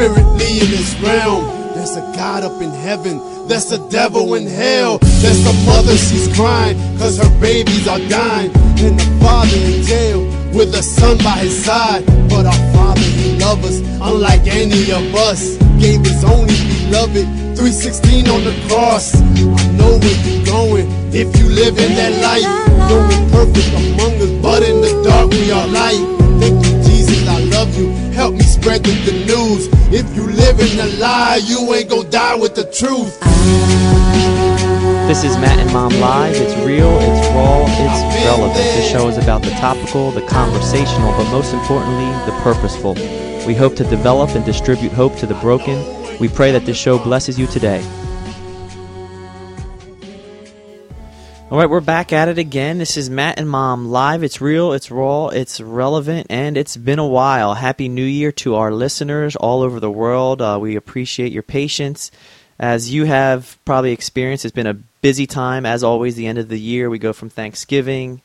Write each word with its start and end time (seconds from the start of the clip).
spiritly 0.00 0.60
in 0.64 0.70
this 0.70 0.98
realm. 1.00 1.44
There's 1.74 1.94
a 1.96 2.00
God 2.16 2.42
up 2.42 2.62
in 2.62 2.70
heaven, 2.70 3.20
there's 3.46 3.70
a 3.70 3.78
devil 3.90 4.34
in 4.34 4.46
hell. 4.46 4.98
There's 5.20 5.44
a 5.44 5.52
mother, 5.66 5.94
she's 5.94 6.34
crying, 6.34 6.76
cause 6.96 7.18
her 7.18 7.40
babies 7.40 7.86
are 7.86 7.98
dying. 8.08 8.50
And 8.80 8.98
the 8.98 9.18
father 9.20 9.56
in 9.56 9.82
jail 9.84 10.20
with 10.56 10.74
a 10.74 10.82
son 10.82 11.18
by 11.18 11.36
his 11.44 11.64
side. 11.64 12.06
But 12.30 12.46
our 12.46 12.62
father, 12.72 13.00
he 13.00 13.36
loves 13.38 13.64
us, 13.64 13.78
unlike 14.00 14.46
any 14.46 14.90
of 14.90 15.14
us. 15.28 15.58
Gave 15.78 16.00
his 16.00 16.24
only 16.24 16.56
beloved 16.88 17.26
316 17.60 18.28
on 18.28 18.44
the 18.44 18.56
cross. 18.68 19.14
I 19.14 19.64
know 19.76 20.00
where 20.00 20.18
you're 20.24 20.46
going 20.46 20.86
if 21.12 21.28
you 21.36 21.46
live 21.52 21.76
in 21.76 21.92
that 22.00 22.14
light. 22.24 22.48
No 22.88 23.04
perfect 23.36 23.68
among 23.76 24.16
us, 24.16 24.32
but 24.40 24.62
in 24.62 24.80
the 24.80 24.92
dark 25.04 25.30
we 25.30 25.52
are 25.52 25.66
light. 25.68 26.00
Thank 26.40 26.64
you, 26.64 26.72
Jesus, 26.88 27.28
I 27.28 27.40
love 27.52 27.76
you. 27.76 27.90
Help 28.16 28.32
me 28.34 28.44
spread 28.44 28.82
the, 28.82 28.92
the 29.04 29.26
news. 29.28 29.79
If 29.92 30.14
you 30.14 30.22
live 30.22 30.60
in 30.60 30.78
a 30.78 30.86
lie, 31.00 31.40
you 31.44 31.74
ain't 31.74 31.90
gonna 31.90 32.08
die 32.08 32.36
with 32.36 32.54
the 32.54 32.62
truth. 32.62 33.18
This 35.08 35.24
is 35.24 35.36
Matt 35.38 35.58
and 35.58 35.72
Mom 35.72 35.90
Live. 35.94 36.36
It's 36.36 36.54
real, 36.64 36.96
it's 37.00 37.26
raw, 37.34 37.64
it's 37.66 38.24
relevant. 38.24 38.54
This 38.54 38.88
show 38.88 39.08
is 39.08 39.18
about 39.18 39.42
the 39.42 39.50
topical, 39.50 40.12
the 40.12 40.24
conversational, 40.28 41.10
but 41.18 41.28
most 41.32 41.52
importantly, 41.52 42.06
the 42.24 42.38
purposeful. 42.40 42.94
We 43.48 43.54
hope 43.56 43.74
to 43.76 43.84
develop 43.84 44.30
and 44.36 44.44
distribute 44.44 44.92
hope 44.92 45.16
to 45.16 45.26
the 45.26 45.34
broken. 45.40 45.84
We 46.20 46.28
pray 46.28 46.52
that 46.52 46.66
this 46.66 46.76
show 46.76 46.96
blesses 46.96 47.36
you 47.36 47.48
today. 47.48 47.82
All 51.50 51.58
right, 51.58 51.68
we're 51.68 51.80
back 51.80 52.12
at 52.12 52.28
it 52.28 52.38
again. 52.38 52.78
This 52.78 52.96
is 52.96 53.10
Matt 53.10 53.40
and 53.40 53.50
Mom 53.50 53.90
live. 53.90 54.22
It's 54.22 54.40
real, 54.40 54.72
it's 54.72 54.88
raw, 54.88 55.26
it's 55.30 55.60
relevant, 55.60 56.28
and 56.30 56.56
it's 56.56 56.76
been 56.76 57.00
a 57.00 57.06
while. 57.06 57.54
Happy 57.54 57.88
New 57.88 58.04
Year 58.04 58.30
to 58.30 58.54
our 58.54 58.70
listeners 58.70 59.34
all 59.34 59.62
over 59.62 59.80
the 59.80 59.90
world. 59.90 60.40
Uh, 60.40 60.58
we 60.60 60.76
appreciate 60.76 61.32
your 61.32 61.42
patience. 61.42 62.12
As 62.60 62.94
you 62.94 63.04
have 63.04 63.58
probably 63.64 63.90
experienced, 63.90 64.44
it's 64.44 64.54
been 64.54 64.68
a 64.68 64.74
busy 64.74 65.26
time. 65.26 65.66
As 65.66 65.82
always, 65.82 66.14
the 66.14 66.28
end 66.28 66.38
of 66.38 66.48
the 66.48 66.60
year, 66.60 66.88
we 66.88 67.00
go 67.00 67.12
from 67.12 67.30
Thanksgiving 67.30 68.22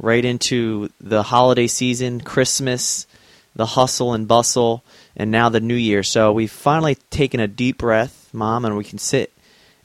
right 0.00 0.24
into 0.24 0.90
the 1.00 1.22
holiday 1.22 1.68
season, 1.68 2.22
Christmas, 2.22 3.06
the 3.54 3.66
hustle 3.66 4.14
and 4.14 4.26
bustle, 4.26 4.82
and 5.14 5.30
now 5.30 5.48
the 5.48 5.60
New 5.60 5.76
Year. 5.76 6.02
So 6.02 6.32
we've 6.32 6.50
finally 6.50 6.96
taken 7.10 7.38
a 7.38 7.46
deep 7.46 7.78
breath, 7.78 8.30
Mom, 8.32 8.64
and 8.64 8.76
we 8.76 8.82
can 8.82 8.98
sit 8.98 9.32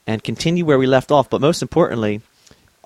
and 0.08 0.24
continue 0.24 0.66
where 0.66 0.80
we 0.80 0.88
left 0.88 1.12
off. 1.12 1.30
But 1.30 1.40
most 1.40 1.62
importantly, 1.62 2.22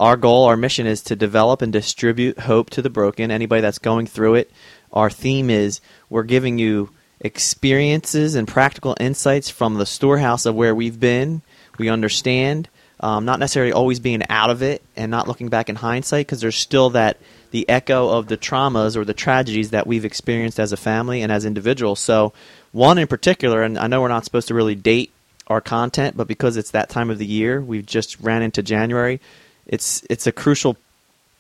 our 0.04 0.18
goal, 0.18 0.44
our 0.44 0.58
mission 0.58 0.86
is 0.86 1.02
to 1.04 1.16
develop 1.16 1.62
and 1.62 1.72
distribute 1.72 2.38
hope 2.38 2.70
to 2.70 2.82
the 2.82 2.90
broken, 2.90 3.32
anybody 3.32 3.62
that's 3.62 3.80
going 3.80 4.06
through 4.06 4.36
it. 4.36 4.52
Our 4.92 5.10
theme 5.10 5.50
is 5.50 5.80
we're 6.10 6.24
giving 6.24 6.60
you 6.60 6.90
experiences 7.22 8.36
and 8.36 8.46
practical 8.46 8.98
insights 9.00 9.50
from 9.50 9.76
the 9.76 9.86
storehouse 9.86 10.46
of 10.46 10.56
where 10.56 10.76
we've 10.76 11.00
been. 11.00 11.42
We 11.78 11.88
understand, 11.88 12.68
um, 13.00 13.24
not 13.24 13.40
necessarily 13.40 13.72
always 13.72 14.02
being 14.02 14.24
out 14.30 14.50
of 14.50 14.62
it 14.62 14.82
and 14.98 15.10
not 15.10 15.30
looking 15.30 15.48
back 15.48 15.70
in 15.70 15.78
hindsight, 15.78 16.28
because 16.28 16.42
there's 16.42 16.58
still 16.58 16.90
that 16.90 17.16
the 17.52 17.70
echo 17.70 18.10
of 18.10 18.28
the 18.28 18.36
traumas 18.36 18.98
or 18.98 19.06
the 19.06 19.14
tragedies 19.14 19.70
that 19.70 19.88
we've 19.88 20.04
experienced 20.04 20.60
as 20.60 20.74
a 20.74 20.78
family 20.78 21.22
and 21.22 21.32
as 21.32 21.46
individuals. 21.46 22.02
So, 22.02 22.34
one 22.74 22.98
in 22.98 23.08
particular, 23.08 23.64
and 23.64 23.78
I 23.78 23.88
know 23.88 24.02
we're 24.02 24.10
not 24.10 24.26
supposed 24.26 24.50
to 24.50 24.54
really 24.54 24.76
date 24.76 25.14
our 25.48 25.62
content, 25.62 26.18
but 26.18 26.28
because 26.28 26.58
it's 26.58 26.72
that 26.72 26.90
time 26.90 27.10
of 27.10 27.20
the 27.20 27.26
year, 27.26 27.62
we've 27.62 27.86
just 27.86 28.20
ran 28.20 28.42
into 28.42 28.62
January 28.62 29.22
it's 29.68 30.04
it's 30.10 30.28
a 30.28 30.32
crucial 30.32 30.78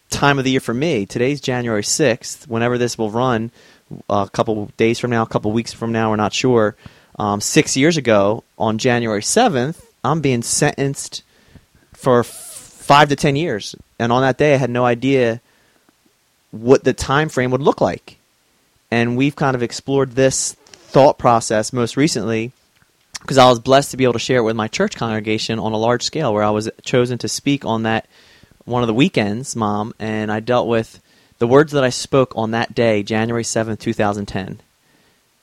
time 0.09 0.37
of 0.37 0.45
the 0.45 0.51
year 0.51 0.59
for 0.59 0.73
me. 0.73 1.05
Today's 1.05 1.41
January 1.41 1.83
sixth. 1.83 2.47
Whenever 2.47 2.77
this 2.77 2.97
will 2.97 3.09
run, 3.09 3.51
a 4.09 4.29
couple 4.31 4.71
days 4.77 4.99
from 4.99 5.11
now, 5.11 5.23
a 5.23 5.27
couple 5.27 5.51
weeks 5.51 5.73
from 5.73 5.91
now, 5.91 6.09
we're 6.09 6.15
not 6.15 6.33
sure. 6.33 6.75
Um, 7.19 7.41
six 7.41 7.77
years 7.77 7.97
ago, 7.97 8.43
on 8.57 8.77
January 8.77 9.23
seventh, 9.23 9.85
I'm 10.03 10.21
being 10.21 10.41
sentenced 10.41 11.23
for 11.93 12.21
f- 12.21 12.27
five 12.27 13.09
to 13.09 13.15
ten 13.15 13.35
years, 13.35 13.75
and 13.99 14.11
on 14.11 14.21
that 14.21 14.37
day, 14.37 14.53
I 14.53 14.57
had 14.57 14.69
no 14.69 14.85
idea 14.85 15.41
what 16.51 16.83
the 16.83 16.93
time 16.93 17.29
frame 17.29 17.51
would 17.51 17.61
look 17.61 17.81
like. 17.81 18.17
And 18.91 19.17
we've 19.17 19.35
kind 19.35 19.55
of 19.55 19.63
explored 19.63 20.11
this 20.11 20.53
thought 20.53 21.17
process 21.17 21.73
most 21.73 21.97
recently 21.97 22.51
because 23.23 23.39
I 23.39 23.49
was 23.49 23.59
blessed 23.59 23.91
to 23.91 23.97
be 23.97 24.03
able 24.03 24.13
to 24.13 24.19
share 24.19 24.37
it 24.37 24.43
with 24.43 24.55
my 24.55 24.67
church 24.67 24.95
congregation 24.95 25.57
on 25.57 25.71
a 25.71 25.77
large 25.77 26.03
scale, 26.03 26.33
where 26.33 26.43
I 26.43 26.51
was 26.51 26.69
chosen 26.83 27.17
to 27.19 27.27
speak 27.27 27.65
on 27.65 27.83
that 27.83 28.05
one 28.65 28.83
of 28.83 28.87
the 28.87 28.93
weekends, 28.93 29.55
Mom, 29.55 29.93
and 29.97 30.31
I 30.31 30.39
dealt 30.39 30.67
with 30.67 31.01
the 31.39 31.47
words 31.47 31.71
that 31.71 31.83
I 31.83 31.89
spoke 31.89 32.33
on 32.35 32.51
that 32.51 32.75
day, 32.75 33.01
January 33.01 33.43
seventh, 33.43 33.79
two 33.79 33.93
thousand 33.93 34.27
ten. 34.27 34.59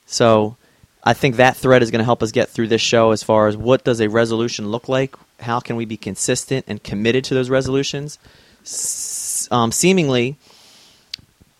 So 0.06 0.56
I 1.02 1.14
think 1.14 1.36
that 1.36 1.56
thread 1.56 1.82
is 1.82 1.90
going 1.90 2.00
to 2.00 2.04
help 2.04 2.22
us 2.22 2.32
get 2.32 2.48
through 2.48 2.68
this 2.68 2.80
show 2.82 3.10
as 3.10 3.22
far 3.22 3.48
as 3.48 3.56
what 3.56 3.84
does 3.84 4.00
a 4.00 4.08
resolution 4.08 4.68
look 4.68 4.88
like, 4.88 5.14
how 5.40 5.58
can 5.60 5.76
we 5.76 5.84
be 5.86 5.96
consistent 5.96 6.66
and 6.68 6.82
committed 6.82 7.24
to 7.24 7.34
those 7.34 7.50
resolutions. 7.50 8.18
S- 8.62 9.48
um, 9.50 9.72
seemingly, 9.72 10.36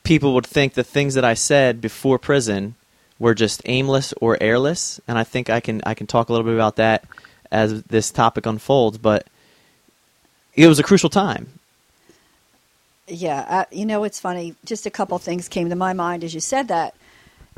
people 0.03 0.35
would 0.35 0.47
think 0.47 0.75
the 0.75 0.85
things 0.85 1.15
that 1.15 1.25
I 1.25 1.35
said 1.35 1.81
before 1.81 2.19
prison 2.19 2.75
were 3.21 3.35
just 3.35 3.63
aimless 3.67 4.13
or 4.15 4.37
airless, 4.41 4.99
and 5.07 5.17
I 5.17 5.23
think 5.23 5.49
I 5.49 5.61
can 5.61 5.83
I 5.87 5.95
can 5.95 6.09
talk 6.09 6.29
a 6.29 6.33
little 6.33 6.47
bit 6.47 6.55
about 6.55 6.77
that 6.77 7.05
as 7.53 7.85
this 7.85 8.11
topic 8.11 8.47
unfolds. 8.47 8.99
But 8.99 9.29
it 10.55 10.67
was 10.67 10.81
a 10.81 10.83
crucial 10.83 11.11
time. 11.11 11.47
Yeah, 13.07 13.45
uh, 13.49 13.65
you 13.71 13.87
know 13.87 14.03
it's 14.03 14.19
funny. 14.19 14.57
Just 14.65 14.87
a 14.87 14.91
couple 14.91 15.19
things 15.19 15.49
came 15.49 15.69
to 15.69 15.77
my 15.77 15.93
mind 15.93 16.25
as 16.25 16.35
you 16.35 16.41
said 16.41 16.67
that. 16.69 16.95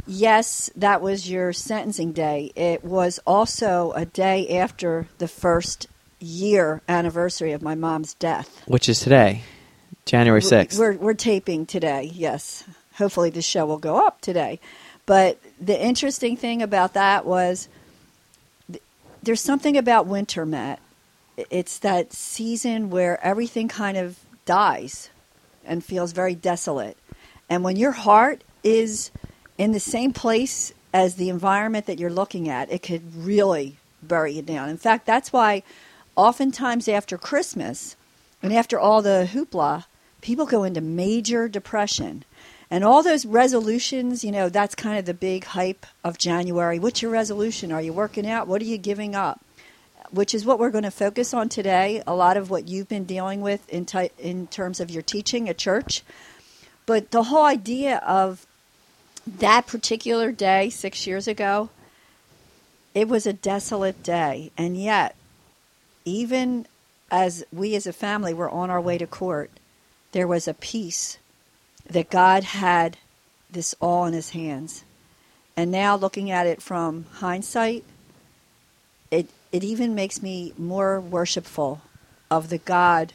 Yes, 0.06 0.70
that 0.74 1.00
was 1.00 1.30
your 1.30 1.52
sentencing 1.52 2.12
day. 2.12 2.50
It 2.56 2.82
was 2.84 3.20
also 3.26 3.92
a 3.92 4.04
day 4.04 4.58
after 4.58 5.06
the 5.18 5.28
first 5.28 5.86
year 6.18 6.80
anniversary 6.88 7.52
of 7.52 7.62
my 7.62 7.74
mom's 7.74 8.14
death, 8.14 8.62
which 8.66 8.88
is 8.88 9.00
today, 9.00 9.42
January 10.06 10.42
sixth. 10.42 10.78
We're 10.78 10.96
we're 10.96 11.14
taping 11.14 11.66
today. 11.66 12.10
Yes, 12.12 12.64
hopefully 12.94 13.30
the 13.30 13.42
show 13.42 13.64
will 13.64 13.78
go 13.78 14.04
up 14.04 14.20
today. 14.20 14.58
But 15.04 15.38
the 15.62 15.80
interesting 15.80 16.36
thing 16.36 16.60
about 16.60 16.94
that 16.94 17.24
was 17.24 17.68
th- 18.70 18.82
there's 19.22 19.40
something 19.40 19.76
about 19.76 20.06
winter, 20.06 20.44
Matt. 20.44 20.80
It's 21.36 21.78
that 21.78 22.12
season 22.12 22.90
where 22.90 23.24
everything 23.24 23.68
kind 23.68 23.96
of 23.96 24.18
dies 24.44 25.08
and 25.64 25.84
feels 25.84 26.12
very 26.12 26.34
desolate. 26.34 26.96
And 27.48 27.62
when 27.62 27.76
your 27.76 27.92
heart 27.92 28.42
is 28.64 29.10
in 29.56 29.72
the 29.72 29.80
same 29.80 30.12
place 30.12 30.72
as 30.92 31.14
the 31.14 31.28
environment 31.28 31.86
that 31.86 31.98
you're 31.98 32.10
looking 32.10 32.48
at, 32.48 32.70
it 32.70 32.82
could 32.82 33.14
really 33.14 33.76
bury 34.02 34.32
you 34.32 34.42
down. 34.42 34.68
In 34.68 34.76
fact, 34.76 35.06
that's 35.06 35.32
why 35.32 35.62
oftentimes 36.16 36.88
after 36.88 37.16
Christmas 37.16 37.96
and 38.42 38.52
after 38.52 38.78
all 38.78 39.00
the 39.00 39.28
hoopla, 39.32 39.84
people 40.20 40.44
go 40.44 40.64
into 40.64 40.80
major 40.80 41.48
depression 41.48 42.24
and 42.72 42.84
all 42.84 43.02
those 43.02 43.26
resolutions, 43.26 44.24
you 44.24 44.32
know, 44.32 44.48
that's 44.48 44.74
kind 44.74 44.98
of 44.98 45.04
the 45.04 45.12
big 45.12 45.44
hype 45.44 45.84
of 46.02 46.16
January. 46.16 46.78
What's 46.78 47.02
your 47.02 47.10
resolution? 47.10 47.70
Are 47.70 47.82
you 47.82 47.92
working 47.92 48.26
out? 48.26 48.48
What 48.48 48.62
are 48.62 48.64
you 48.64 48.78
giving 48.78 49.14
up? 49.14 49.44
Which 50.10 50.34
is 50.34 50.46
what 50.46 50.58
we're 50.58 50.70
going 50.70 50.84
to 50.84 50.90
focus 50.90 51.34
on 51.34 51.50
today. 51.50 52.02
A 52.06 52.14
lot 52.14 52.38
of 52.38 52.48
what 52.48 52.68
you've 52.68 52.88
been 52.88 53.04
dealing 53.04 53.42
with 53.42 53.68
in, 53.68 53.84
t- 53.84 54.10
in 54.18 54.46
terms 54.46 54.80
of 54.80 54.90
your 54.90 55.02
teaching 55.02 55.50
at 55.50 55.58
church. 55.58 56.02
But 56.86 57.10
the 57.10 57.24
whole 57.24 57.44
idea 57.44 57.98
of 57.98 58.46
that 59.26 59.66
particular 59.66 60.32
day 60.32 60.70
six 60.70 61.06
years 61.06 61.28
ago, 61.28 61.68
it 62.94 63.06
was 63.06 63.26
a 63.26 63.34
desolate 63.34 64.02
day. 64.02 64.50
And 64.56 64.78
yet, 64.78 65.14
even 66.06 66.64
as 67.10 67.44
we 67.52 67.76
as 67.76 67.86
a 67.86 67.92
family 67.92 68.32
were 68.32 68.48
on 68.48 68.70
our 68.70 68.80
way 68.80 68.96
to 68.96 69.06
court, 69.06 69.50
there 70.12 70.26
was 70.26 70.48
a 70.48 70.54
peace 70.54 71.18
that 71.92 72.10
God 72.10 72.44
had 72.44 72.96
this 73.50 73.74
all 73.80 74.06
in 74.06 74.14
his 74.14 74.30
hands. 74.30 74.84
And 75.56 75.70
now 75.70 75.96
looking 75.96 76.30
at 76.30 76.46
it 76.46 76.62
from 76.62 77.06
hindsight, 77.14 77.84
it 79.10 79.28
it 79.52 79.62
even 79.62 79.94
makes 79.94 80.22
me 80.22 80.54
more 80.56 80.98
worshipful 80.98 81.82
of 82.30 82.48
the 82.48 82.58
God 82.58 83.12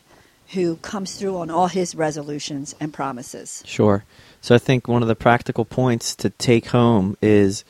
who 0.49 0.77
comes 0.77 1.15
through 1.15 1.37
on 1.37 1.49
all 1.49 1.67
his 1.67 1.95
resolutions 1.95 2.75
and 2.79 2.93
promises. 2.93 3.63
Sure. 3.65 4.05
So 4.39 4.55
I 4.55 4.59
think 4.59 4.87
one 4.87 5.01
of 5.01 5.07
the 5.07 5.15
practical 5.15 5.65
points 5.65 6.15
to 6.17 6.29
take 6.29 6.67
home 6.67 7.17
is 7.21 7.65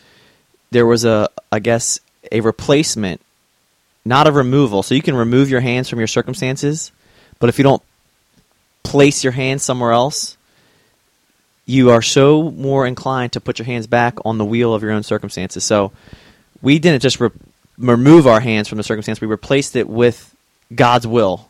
there 0.72 0.86
was 0.86 1.06
a 1.06 1.30
I 1.52 1.60
guess 1.60 2.00
a 2.32 2.42
replacement, 2.42 3.22
not 4.04 4.28
a 4.28 4.32
removal. 4.32 4.84
So 4.84 4.94
you 4.94 5.02
can 5.02 5.16
remove 5.16 5.50
your 5.50 5.62
hands 5.62 5.90
from 5.90 6.00
your 6.00 6.08
circumstances, 6.08 6.92
but 7.40 7.50
if 7.50 7.58
you 7.58 7.64
don't 7.64 7.84
place 8.84 9.24
your 9.24 9.34
hands 9.34 9.64
somewhere 9.64 9.92
else, 9.92 10.37
you 11.68 11.92
are 11.92 12.02
so 12.02 12.50
more 12.52 12.88
inclined 12.88 13.34
to 13.34 13.42
put 13.42 13.60
your 13.60 13.66
hands 13.66 13.86
back 13.86 14.18
on 14.26 14.40
the 14.40 14.46
wheel 14.46 14.74
of 14.74 14.82
your 14.82 14.92
own 14.92 15.04
circumstances. 15.04 15.64
So 15.64 15.92
we 16.62 16.80
didn't 16.80 17.02
just 17.02 17.20
re- 17.20 17.30
remove 17.78 18.26
our 18.26 18.40
hands 18.40 18.68
from 18.68 18.78
the 18.78 18.84
circumstance, 18.84 19.22
we 19.22 19.28
replaced 19.28 19.76
it 19.76 19.88
with 19.88 20.34
God's 20.74 21.06
will. 21.06 21.50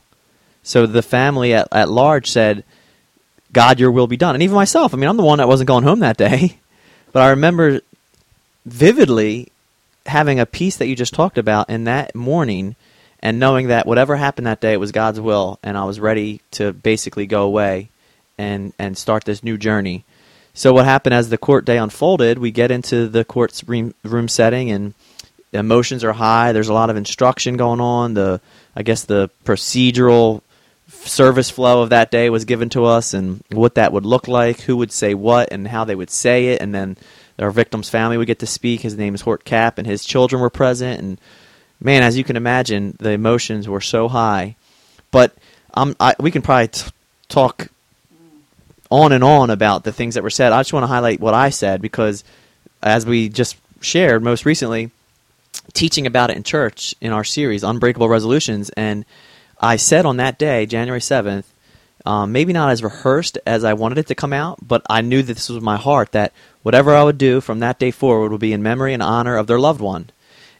So 0.63 0.85
the 0.85 1.03
family 1.03 1.53
at, 1.53 1.67
at 1.71 1.87
large 1.87 2.29
said, 2.29 2.65
God, 3.53 3.79
your 3.79 3.91
will 3.91 4.07
be 4.07 4.17
done. 4.17 4.35
And 4.35 4.43
even 4.43 4.55
myself, 4.55 4.93
I 4.93 4.97
mean, 4.97 5.07
I'm 5.07 5.17
the 5.17 5.23
one 5.23 5.37
that 5.37 5.47
wasn't 5.47 5.69
going 5.69 5.85
home 5.85 5.99
that 5.99 6.17
day. 6.17 6.57
But 7.13 7.23
I 7.23 7.29
remember 7.29 7.79
vividly 8.65 9.47
having 10.05 10.39
a 10.39 10.45
peace 10.45 10.75
that 10.75 10.87
you 10.87 10.95
just 10.95 11.13
talked 11.13 11.37
about 11.37 11.69
in 11.69 11.85
that 11.85 12.13
morning 12.13 12.75
and 13.21 13.39
knowing 13.39 13.67
that 13.67 13.87
whatever 13.87 14.17
happened 14.17 14.45
that 14.45 14.59
day 14.59 14.73
it 14.73 14.79
was 14.79 14.91
God's 14.91 15.19
will 15.19 15.57
and 15.63 15.77
I 15.77 15.85
was 15.85 15.99
ready 15.99 16.41
to 16.51 16.73
basically 16.73 17.25
go 17.25 17.43
away 17.43 17.89
and 18.37 18.73
and 18.77 18.97
start 18.97 19.25
this 19.25 19.43
new 19.43 19.57
journey. 19.57 20.03
So 20.53 20.73
what 20.73 20.85
happened 20.85 21.13
as 21.13 21.29
the 21.29 21.37
court 21.37 21.65
day 21.65 21.77
unfolded, 21.77 22.39
we 22.39 22.49
get 22.51 22.71
into 22.71 23.07
the 23.07 23.23
court's 23.23 23.63
room, 23.67 23.93
room 24.03 24.27
setting 24.27 24.71
and 24.71 24.95
emotions 25.53 26.03
are 26.03 26.13
high. 26.13 26.51
There's 26.51 26.69
a 26.69 26.73
lot 26.73 26.89
of 26.89 26.97
instruction 26.97 27.57
going 27.57 27.79
on. 27.79 28.15
The 28.15 28.41
I 28.75 28.83
guess 28.83 29.03
the 29.05 29.29
procedural 29.45 30.41
service 30.89 31.49
flow 31.49 31.81
of 31.81 31.89
that 31.89 32.11
day 32.11 32.29
was 32.29 32.45
given 32.45 32.69
to 32.69 32.85
us 32.85 33.13
and 33.13 33.43
what 33.51 33.75
that 33.75 33.93
would 33.93 34.05
look 34.05 34.27
like, 34.27 34.61
who 34.61 34.77
would 34.77 34.91
say 34.91 35.13
what 35.13 35.51
and 35.51 35.67
how 35.67 35.83
they 35.83 35.95
would 35.95 36.09
say 36.09 36.47
it 36.47 36.61
and 36.61 36.73
then 36.73 36.97
our 37.37 37.51
victim's 37.51 37.89
family 37.89 38.17
would 38.17 38.27
get 38.27 38.39
to 38.39 38.47
speak. 38.47 38.81
His 38.81 38.97
name 38.97 39.13
is 39.13 39.21
Hort 39.21 39.45
Cap 39.45 39.77
and 39.77 39.85
his 39.85 40.05
children 40.05 40.41
were 40.41 40.49
present 40.49 40.99
and 40.99 41.19
man, 41.79 42.03
as 42.03 42.17
you 42.17 42.23
can 42.23 42.35
imagine, 42.35 42.95
the 42.99 43.11
emotions 43.11 43.67
were 43.67 43.81
so 43.81 44.07
high. 44.07 44.55
But 45.11 45.35
um, 45.73 45.95
I, 45.99 46.15
we 46.19 46.31
can 46.31 46.41
probably 46.41 46.69
t- 46.69 46.89
talk 47.29 47.67
on 48.89 49.11
and 49.11 49.23
on 49.23 49.49
about 49.49 49.83
the 49.83 49.91
things 49.91 50.15
that 50.15 50.23
were 50.23 50.29
said. 50.29 50.51
I 50.51 50.61
just 50.61 50.73
want 50.73 50.83
to 50.83 50.87
highlight 50.87 51.19
what 51.19 51.33
I 51.33 51.49
said 51.49 51.81
because, 51.81 52.23
as 52.81 53.05
we 53.05 53.29
just 53.29 53.57
shared 53.81 54.23
most 54.23 54.45
recently, 54.45 54.91
teaching 55.73 56.07
about 56.07 56.29
it 56.29 56.37
in 56.37 56.43
church 56.43 56.95
in 57.01 57.11
our 57.11 57.23
series, 57.23 57.63
Unbreakable 57.63 58.09
Resolutions, 58.09 58.69
and 58.71 59.05
I 59.59 59.75
said 59.75 60.05
on 60.05 60.17
that 60.17 60.37
day, 60.37 60.65
January 60.65 60.99
7th, 61.01 61.45
um, 62.05 62.31
maybe 62.31 62.53
not 62.53 62.69
as 62.69 62.83
rehearsed 62.83 63.37
as 63.45 63.63
I 63.63 63.73
wanted 63.73 63.97
it 63.97 64.07
to 64.07 64.15
come 64.15 64.31
out, 64.31 64.65
but 64.65 64.81
I 64.89 65.01
knew 65.01 65.21
that 65.21 65.33
this 65.33 65.49
was 65.49 65.61
my 65.61 65.75
heart 65.75 66.13
that 66.13 66.31
whatever 66.63 66.95
I 66.95 67.03
would 67.03 67.17
do 67.17 67.41
from 67.41 67.59
that 67.59 67.79
day 67.79 67.91
forward 67.91 68.31
would 68.31 68.39
be 68.39 68.53
in 68.53 68.63
memory 68.63 68.93
and 68.93 69.03
honor 69.03 69.35
of 69.35 69.47
their 69.47 69.59
loved 69.59 69.81
one. 69.81 70.09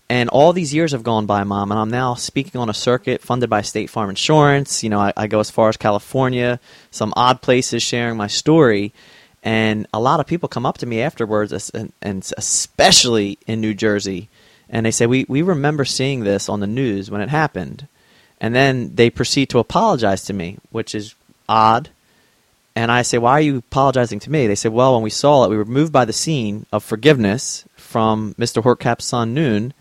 And 0.10 0.30
all 0.30 0.54
these 0.54 0.74
years 0.74 0.94
have 0.94 1.04
gone 1.04 1.26
by, 1.26 1.44
Mom, 1.44 1.70
and 1.70 1.80
I'm 1.80 1.90
now 1.90 2.14
speaking 2.14 2.62
on 2.62 2.70
a 2.70 2.74
circuit 2.74 3.22
funded 3.22 3.50
by 3.50 3.62
State 3.62 3.90
Farm 3.90 4.10
Insurance. 4.10 4.82
You 4.82 4.90
know, 4.90 5.00
I, 5.00 5.12
I 5.18 5.28
go 5.28 5.42
as 5.42 5.52
far 5.52 5.68
as 5.68 5.76
California, 5.76 6.62
some 6.92 7.14
odd 7.18 7.42
places 7.42 7.84
sharing 7.84 8.16
my 8.16 8.28
story. 8.28 8.94
And 9.44 9.86
a 9.94 10.00
lot 10.00 10.22
of 10.22 10.28
people 10.28 10.48
come 10.48 10.66
up 10.66 10.78
to 10.78 10.86
me 10.86 11.02
afterwards, 11.02 11.70
and, 11.72 11.92
and 12.02 12.30
especially 12.38 13.38
in 13.48 13.60
New 13.60 13.74
Jersey, 13.74 14.30
and 14.70 14.86
they 14.86 14.92
say, 14.92 15.06
we, 15.06 15.26
we 15.28 15.42
remember 15.42 15.84
seeing 15.86 16.24
this 16.24 16.50
on 16.50 16.62
the 16.62 16.68
news 16.68 17.12
when 17.12 17.22
it 17.22 17.30
happened. 17.30 17.88
And 18.40 18.56
then 18.56 18.96
they 18.96 19.10
proceed 19.10 19.50
to 19.50 19.60
apologize 19.60 20.24
to 20.26 20.34
me, 20.34 20.58
which 20.72 20.96
is 20.96 21.16
odd. 21.50 21.90
And 22.76 22.92
I 22.92 23.02
say, 23.02 23.18
Why 23.18 23.32
are 23.32 23.42
you 23.42 23.58
apologizing 23.58 24.20
to 24.20 24.30
me? 24.30 24.46
They 24.46 24.56
say, 24.56 24.70
Well, 24.70 24.94
when 24.94 25.02
we 25.02 25.10
saw 25.10 25.46
it, 25.46 25.50
we 25.50 25.58
were 25.58 25.66
moved 25.66 25.92
by 25.92 26.06
the 26.06 26.14
scene 26.14 26.66
of 26.72 26.84
forgiveness 26.84 27.66
from 27.76 28.36
Mr. 28.36 28.62
Hortcap's 28.62 29.06
son, 29.06 29.34
Noon 29.34 29.74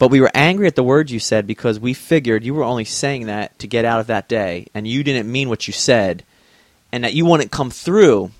but 0.00 0.08
we 0.08 0.22
were 0.22 0.30
angry 0.32 0.66
at 0.66 0.76
the 0.76 0.82
words 0.82 1.12
you 1.12 1.20
said 1.20 1.46
because 1.46 1.78
we 1.78 1.92
figured 1.92 2.42
you 2.42 2.54
were 2.54 2.64
only 2.64 2.86
saying 2.86 3.26
that 3.26 3.56
to 3.58 3.66
get 3.66 3.84
out 3.84 4.00
of 4.00 4.06
that 4.06 4.30
day, 4.30 4.66
and 4.72 4.88
you 4.88 5.04
didn't 5.04 5.30
mean 5.30 5.50
what 5.50 5.66
you 5.66 5.74
said, 5.74 6.24
and 6.90 7.04
that 7.04 7.12
you 7.12 7.26
wouldn't 7.26 7.50
come 7.50 7.70
through 7.70 8.30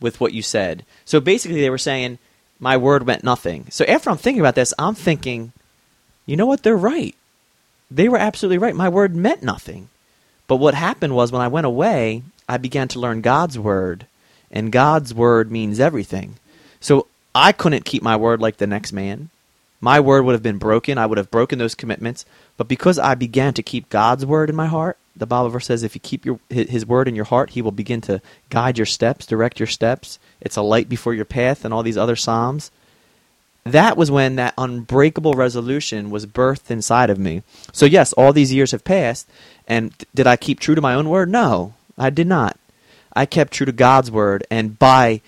with 0.00 0.20
what 0.20 0.32
you 0.32 0.42
said. 0.42 0.84
So 1.04 1.20
basically, 1.20 1.60
they 1.60 1.70
were 1.70 1.78
saying, 1.78 2.18
my 2.58 2.76
word 2.76 3.06
meant 3.06 3.22
nothing. 3.22 3.66
So 3.70 3.84
after 3.84 4.10
I'm 4.10 4.16
thinking 4.16 4.40
about 4.40 4.56
this, 4.56 4.74
I'm 4.80 4.96
thinking, 4.96 5.52
you 6.26 6.36
know 6.36 6.44
what? 6.44 6.64
They're 6.64 6.76
right. 6.76 7.14
They 7.88 8.08
were 8.08 8.18
absolutely 8.18 8.58
right. 8.58 8.74
My 8.74 8.88
word 8.88 9.14
meant 9.14 9.44
nothing. 9.44 9.88
But 10.48 10.56
what 10.56 10.74
happened 10.74 11.14
was 11.14 11.30
when 11.30 11.40
I 11.40 11.46
went 11.46 11.66
away, 11.66 12.24
I 12.48 12.56
began 12.56 12.88
to 12.88 13.00
learn 13.00 13.20
God's 13.20 13.56
word, 13.56 14.06
and 14.50 14.72
God's 14.72 15.14
word 15.14 15.52
means 15.52 15.78
everything. 15.78 16.34
So 16.80 17.06
I 17.32 17.52
couldn't 17.52 17.84
keep 17.84 18.02
my 18.02 18.16
word 18.16 18.40
like 18.40 18.56
the 18.56 18.66
next 18.66 18.92
man 18.92 19.30
my 19.86 20.00
word 20.00 20.24
would 20.24 20.32
have 20.32 20.42
been 20.42 20.58
broken. 20.58 20.98
I 20.98 21.06
would 21.06 21.16
have 21.16 21.30
broken 21.30 21.60
those 21.60 21.76
commitments. 21.76 22.24
But 22.56 22.66
because 22.66 22.98
I 22.98 23.14
began 23.14 23.54
to 23.54 23.62
keep 23.62 23.88
God's 23.88 24.26
word 24.26 24.50
in 24.50 24.56
my 24.56 24.66
heart, 24.66 24.98
the 25.14 25.28
Bible 25.28 25.48
verse 25.48 25.66
says, 25.66 25.84
if 25.84 25.94
you 25.94 26.00
keep 26.00 26.26
your, 26.26 26.40
his 26.50 26.84
word 26.84 27.06
in 27.06 27.14
your 27.14 27.24
heart, 27.24 27.50
he 27.50 27.62
will 27.62 27.70
begin 27.70 28.00
to 28.00 28.20
guide 28.50 28.78
your 28.78 28.84
steps, 28.84 29.26
direct 29.26 29.60
your 29.60 29.68
steps. 29.68 30.18
It's 30.40 30.56
a 30.56 30.62
light 30.62 30.88
before 30.88 31.14
your 31.14 31.24
path, 31.24 31.64
and 31.64 31.72
all 31.72 31.84
these 31.84 31.96
other 31.96 32.16
Psalms. 32.16 32.72
That 33.62 33.96
was 33.96 34.10
when 34.10 34.34
that 34.34 34.54
unbreakable 34.58 35.34
resolution 35.34 36.10
was 36.10 36.26
birthed 36.26 36.68
inside 36.68 37.08
of 37.08 37.20
me. 37.20 37.44
So, 37.72 37.86
yes, 37.86 38.12
all 38.14 38.32
these 38.32 38.52
years 38.52 38.72
have 38.72 38.82
passed. 38.82 39.28
And 39.68 39.94
did 40.16 40.26
I 40.26 40.34
keep 40.34 40.58
true 40.58 40.74
to 40.74 40.80
my 40.80 40.94
own 40.94 41.08
word? 41.08 41.30
No, 41.30 41.74
I 41.96 42.10
did 42.10 42.26
not. 42.26 42.58
I 43.14 43.24
kept 43.24 43.52
true 43.52 43.66
to 43.66 43.72
God's 43.72 44.10
word. 44.10 44.44
And 44.50 44.80
by 44.80 45.20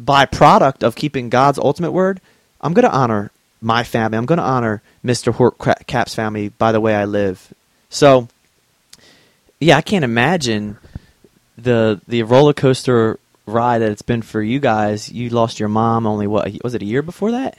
byproduct 0.00 0.82
of 0.82 0.96
keeping 0.96 1.28
God's 1.28 1.58
ultimate 1.58 1.92
word, 1.92 2.22
I'm 2.62 2.72
going 2.72 2.88
to 2.88 2.96
honor 2.96 3.32
my 3.60 3.84
family. 3.84 4.18
I'm 4.18 4.26
going 4.26 4.38
to 4.38 4.44
honor 4.44 4.82
Mr. 5.04 5.32
Hort 5.32 5.56
Cap's 5.86 6.14
family 6.14 6.48
by 6.50 6.72
the 6.72 6.80
way 6.80 6.94
I 6.94 7.04
live. 7.04 7.52
So, 7.90 8.28
yeah, 9.60 9.76
I 9.76 9.82
can't 9.82 10.04
imagine 10.04 10.78
the 11.56 12.00
the 12.06 12.22
roller 12.22 12.52
coaster 12.52 13.18
ride 13.46 13.78
that 13.78 13.90
it's 13.90 14.02
been 14.02 14.22
for 14.22 14.42
you 14.42 14.60
guys. 14.60 15.10
You 15.10 15.30
lost 15.30 15.58
your 15.58 15.68
mom 15.68 16.06
only 16.06 16.26
what 16.26 16.62
was 16.62 16.74
it 16.74 16.82
a 16.82 16.86
year 16.86 17.02
before 17.02 17.32
that? 17.32 17.58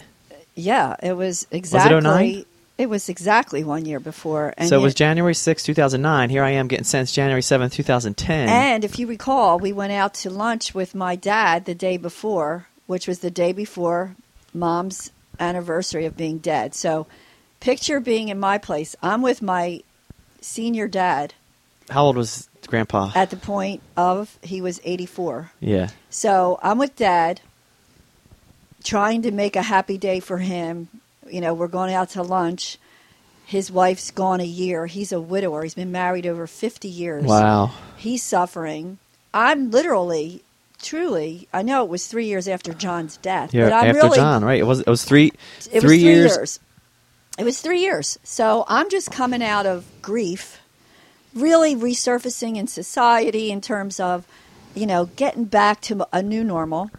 Yeah, 0.55 0.95
it 1.01 1.13
was 1.13 1.47
exactly. 1.51 1.95
Was 1.95 2.05
it 2.05 2.45
oh 2.45 2.45
It 2.77 2.89
was 2.89 3.09
exactly 3.09 3.63
one 3.63 3.85
year 3.85 3.99
before. 3.99 4.53
And 4.57 4.69
so 4.69 4.79
it 4.79 4.81
was 4.81 4.93
January 4.93 5.35
6, 5.35 5.63
2009. 5.63 6.29
Here 6.29 6.43
I 6.43 6.51
am 6.51 6.67
getting 6.67 6.85
sentenced 6.85 7.15
January 7.15 7.41
7, 7.41 7.69
2010. 7.69 8.49
And 8.49 8.83
if 8.83 8.99
you 8.99 9.07
recall, 9.07 9.59
we 9.59 9.73
went 9.73 9.91
out 9.91 10.13
to 10.15 10.29
lunch 10.29 10.73
with 10.73 10.95
my 10.95 11.15
dad 11.15 11.65
the 11.65 11.75
day 11.75 11.97
before, 11.97 12.67
which 12.87 13.07
was 13.07 13.19
the 13.19 13.31
day 13.31 13.51
before 13.51 14.15
mom's 14.53 15.11
anniversary 15.39 16.05
of 16.05 16.17
being 16.17 16.37
dead. 16.37 16.75
So 16.75 17.07
picture 17.59 17.99
being 17.99 18.29
in 18.29 18.39
my 18.39 18.57
place. 18.57 18.95
I'm 19.01 19.21
with 19.21 19.41
my 19.41 19.81
senior 20.41 20.87
dad. 20.87 21.33
How 21.89 22.05
old 22.05 22.17
was 22.17 22.49
grandpa? 22.67 23.11
At 23.15 23.29
the 23.29 23.37
point 23.37 23.81
of 23.97 24.37
he 24.41 24.61
was 24.61 24.79
84. 24.83 25.51
Yeah. 25.59 25.89
So 26.09 26.59
I'm 26.61 26.77
with 26.77 26.95
dad 26.95 27.41
trying 28.83 29.23
to 29.23 29.31
make 29.31 29.55
a 29.55 29.61
happy 29.61 29.97
day 29.97 30.19
for 30.19 30.37
him. 30.37 30.87
You 31.27 31.41
know, 31.41 31.53
we're 31.53 31.67
going 31.67 31.93
out 31.93 32.09
to 32.11 32.23
lunch. 32.23 32.77
His 33.45 33.71
wife's 33.71 34.11
gone 34.11 34.39
a 34.39 34.45
year. 34.45 34.85
He's 34.85 35.11
a 35.11 35.19
widower. 35.19 35.63
He's 35.63 35.73
been 35.73 35.91
married 35.91 36.27
over 36.27 36.45
50 36.45 36.87
years. 36.87 37.25
Wow. 37.25 37.71
He's 37.97 38.23
suffering. 38.23 38.99
I'm 39.33 39.71
literally 39.71 40.43
truly, 40.81 41.47
I 41.53 41.61
know 41.61 41.83
it 41.83 41.89
was 41.89 42.07
three 42.07 42.25
years 42.25 42.47
after 42.47 42.73
John's 42.73 43.17
death. 43.17 43.53
Yeah, 43.53 43.65
but 43.65 43.73
I'm 43.73 43.87
after 43.89 44.01
really, 44.01 44.17
John, 44.17 44.43
right? 44.43 44.59
It 44.59 44.63
was 44.63 44.81
it 44.81 44.87
was 44.87 45.03
three 45.03 45.27
it 45.27 45.33
three, 45.63 45.73
was 45.73 45.81
three 45.81 45.97
years. 45.97 46.35
years. 46.35 46.59
It 47.37 47.45
was 47.45 47.61
three 47.61 47.79
years. 47.79 48.19
So 48.23 48.65
I'm 48.67 48.89
just 48.89 49.11
coming 49.11 49.41
out 49.41 49.65
of 49.65 49.85
grief, 50.01 50.59
really 51.33 51.75
resurfacing 51.75 52.57
in 52.57 52.67
society 52.67 53.49
in 53.49 53.61
terms 53.61 53.99
of, 53.99 54.27
you 54.75 54.85
know, 54.85 55.05
getting 55.05 55.45
back 55.45 55.79
to 55.81 56.05
a 56.11 56.21
new 56.21 56.43
normal. 56.43 56.91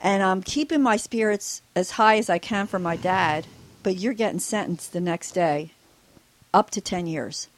And 0.00 0.22
I'm 0.22 0.42
keeping 0.42 0.82
my 0.82 0.96
spirits 0.96 1.62
as 1.74 1.92
high 1.92 2.18
as 2.18 2.30
I 2.30 2.38
can 2.38 2.66
for 2.68 2.78
my 2.78 2.96
dad, 2.96 3.46
but 3.82 3.96
you're 3.96 4.12
getting 4.12 4.38
sentenced 4.40 4.92
the 4.92 5.00
next 5.00 5.32
day 5.32 5.72
up 6.54 6.70
to 6.70 6.80
10 6.80 7.06
years. 7.06 7.48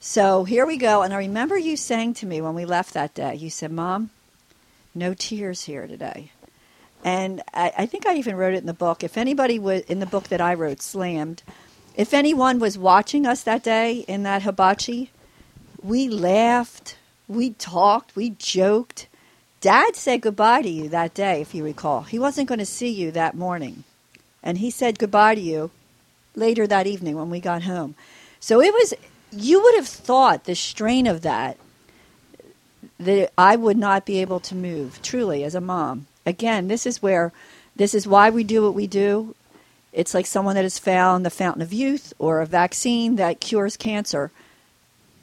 So 0.00 0.44
here 0.44 0.66
we 0.66 0.76
go. 0.76 1.02
And 1.02 1.12
I 1.12 1.18
remember 1.18 1.58
you 1.58 1.76
saying 1.76 2.14
to 2.14 2.26
me 2.26 2.40
when 2.40 2.54
we 2.54 2.64
left 2.64 2.94
that 2.94 3.14
day, 3.14 3.34
you 3.34 3.50
said, 3.50 3.72
Mom, 3.72 4.10
no 4.98 5.14
tears 5.14 5.64
here 5.64 5.86
today. 5.86 6.30
And 7.04 7.42
I, 7.54 7.72
I 7.78 7.86
think 7.86 8.06
I 8.06 8.16
even 8.16 8.36
wrote 8.36 8.54
it 8.54 8.58
in 8.58 8.66
the 8.66 8.74
book. 8.74 9.04
If 9.04 9.16
anybody 9.16 9.58
was 9.58 9.82
in 9.82 10.00
the 10.00 10.06
book 10.06 10.24
that 10.24 10.40
I 10.40 10.54
wrote, 10.54 10.82
Slammed, 10.82 11.42
if 11.96 12.12
anyone 12.12 12.58
was 12.58 12.76
watching 12.76 13.26
us 13.26 13.42
that 13.42 13.62
day 13.62 14.04
in 14.08 14.22
that 14.24 14.42
hibachi, 14.42 15.10
we 15.82 16.08
laughed, 16.08 16.96
we 17.28 17.50
talked, 17.50 18.16
we 18.16 18.30
joked. 18.30 19.06
Dad 19.60 19.96
said 19.96 20.20
goodbye 20.20 20.62
to 20.62 20.68
you 20.68 20.88
that 20.88 21.14
day, 21.14 21.40
if 21.40 21.54
you 21.54 21.64
recall. 21.64 22.02
He 22.02 22.18
wasn't 22.18 22.48
going 22.48 22.58
to 22.60 22.66
see 22.66 22.90
you 22.90 23.10
that 23.12 23.34
morning. 23.34 23.84
And 24.42 24.58
he 24.58 24.70
said 24.70 24.98
goodbye 24.98 25.34
to 25.34 25.40
you 25.40 25.70
later 26.34 26.66
that 26.66 26.86
evening 26.86 27.16
when 27.16 27.30
we 27.30 27.40
got 27.40 27.62
home. 27.62 27.94
So 28.40 28.60
it 28.60 28.72
was, 28.72 28.94
you 29.32 29.62
would 29.62 29.74
have 29.74 29.88
thought 29.88 30.44
the 30.44 30.54
strain 30.54 31.06
of 31.06 31.22
that 31.22 31.56
that 32.98 33.32
I 33.38 33.56
would 33.56 33.76
not 33.76 34.04
be 34.04 34.20
able 34.20 34.40
to 34.40 34.54
move, 34.54 35.00
truly, 35.02 35.44
as 35.44 35.54
a 35.54 35.60
mom. 35.60 36.06
Again, 36.26 36.68
this 36.68 36.86
is 36.86 37.02
where, 37.02 37.32
this 37.76 37.94
is 37.94 38.06
why 38.06 38.30
we 38.30 38.44
do 38.44 38.62
what 38.62 38.74
we 38.74 38.86
do. 38.86 39.34
It's 39.92 40.14
like 40.14 40.26
someone 40.26 40.56
that 40.56 40.64
has 40.64 40.78
found 40.78 41.24
the 41.24 41.30
fountain 41.30 41.62
of 41.62 41.72
youth 41.72 42.12
or 42.18 42.40
a 42.40 42.46
vaccine 42.46 43.16
that 43.16 43.40
cures 43.40 43.76
cancer. 43.76 44.30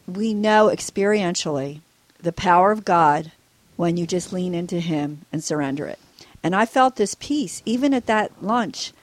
We 0.08 0.34
know 0.34 0.67
experientially 0.67 1.82
the 2.20 2.32
power 2.32 2.72
of 2.72 2.86
God 2.86 3.32
when 3.75 3.98
you 3.98 4.08
just 4.08 4.34
lean 4.34 4.55
into 4.55 4.79
Him 4.79 5.25
and 5.32 5.44
surrender 5.44 5.86
it. 5.86 6.00
And 6.41 6.55
I 6.55 6.65
felt 6.65 6.96
this 6.96 7.15
peace, 7.15 7.62
even 7.65 7.94
at 7.94 8.05
that 8.05 8.44
lunch. 8.44 8.94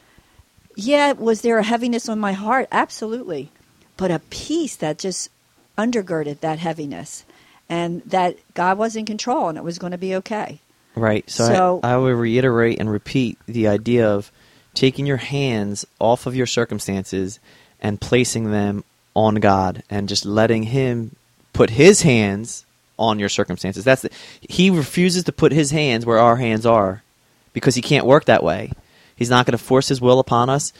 Yeah, 0.76 1.12
was 1.12 1.43
there 1.43 1.59
a 1.59 1.64
heaviness 1.64 2.09
on 2.09 2.19
my 2.19 2.33
heart? 2.33 2.69
Absolutely. 2.73 3.50
But 3.97 4.11
a 4.11 4.21
peace 4.31 4.76
that 4.76 4.99
just 4.99 5.31
undergirded 5.76 6.41
that 6.41 6.59
heaviness 6.59 7.25
and 7.73 8.02
that 8.02 8.37
God 8.52 8.76
was 8.76 8.97
in 8.97 9.07
control 9.07 9.49
and 9.49 9.57
it 9.57 9.64
was 9.64 9.79
going 9.79 9.93
to 9.93 9.99
be 9.99 10.14
okay. 10.17 10.61
Right. 10.95 11.29
So, 11.31 11.47
So- 11.47 11.81
I, 11.83 11.93
I 11.93 11.97
would 11.97 12.14
reiterate 12.14 12.79
and 12.79 12.91
repeat 12.91 13.38
the 13.47 13.67
idea 13.69 14.07
of 14.07 14.31
taking 14.75 15.07
your 15.07 15.17
hands 15.17 15.87
off 15.99 16.26
of 16.26 16.37
your 16.37 16.47
circumstances 16.47 17.41
and 17.81 17.99
placing 17.99 18.50
them 18.50 18.85
on 19.17 19.37
God 19.37 19.83
and 19.88 20.07
just 20.07 20.26
letting 20.26 20.64
Him 20.64 21.17
put 21.55 21.71
His 21.71 22.02
hands 22.02 22.67
on 22.99 23.19
your 23.19 23.31
circumstances. 23.31 23.85
That's 23.85 24.02
the, 24.02 24.11
He 24.41 24.69
refuses 24.69 25.25
to 25.25 25.33
put 25.33 25.52
His 25.52 25.71
hands 25.71 26.05
where 26.05 26.19
our 26.19 26.37
hands 26.37 26.67
are 26.67 27.02
because 27.55 27.75
He 27.75 27.83
can't 27.83 28.07
work 28.07 28.26
that 28.26 28.45
way. 28.45 28.73
He's 29.17 29.31
not 29.31 29.47
going 29.47 29.57
to 29.57 29.64
force 29.64 29.88
His 29.88 30.00
will 30.00 30.19
upon 30.19 30.50
us. 30.50 30.75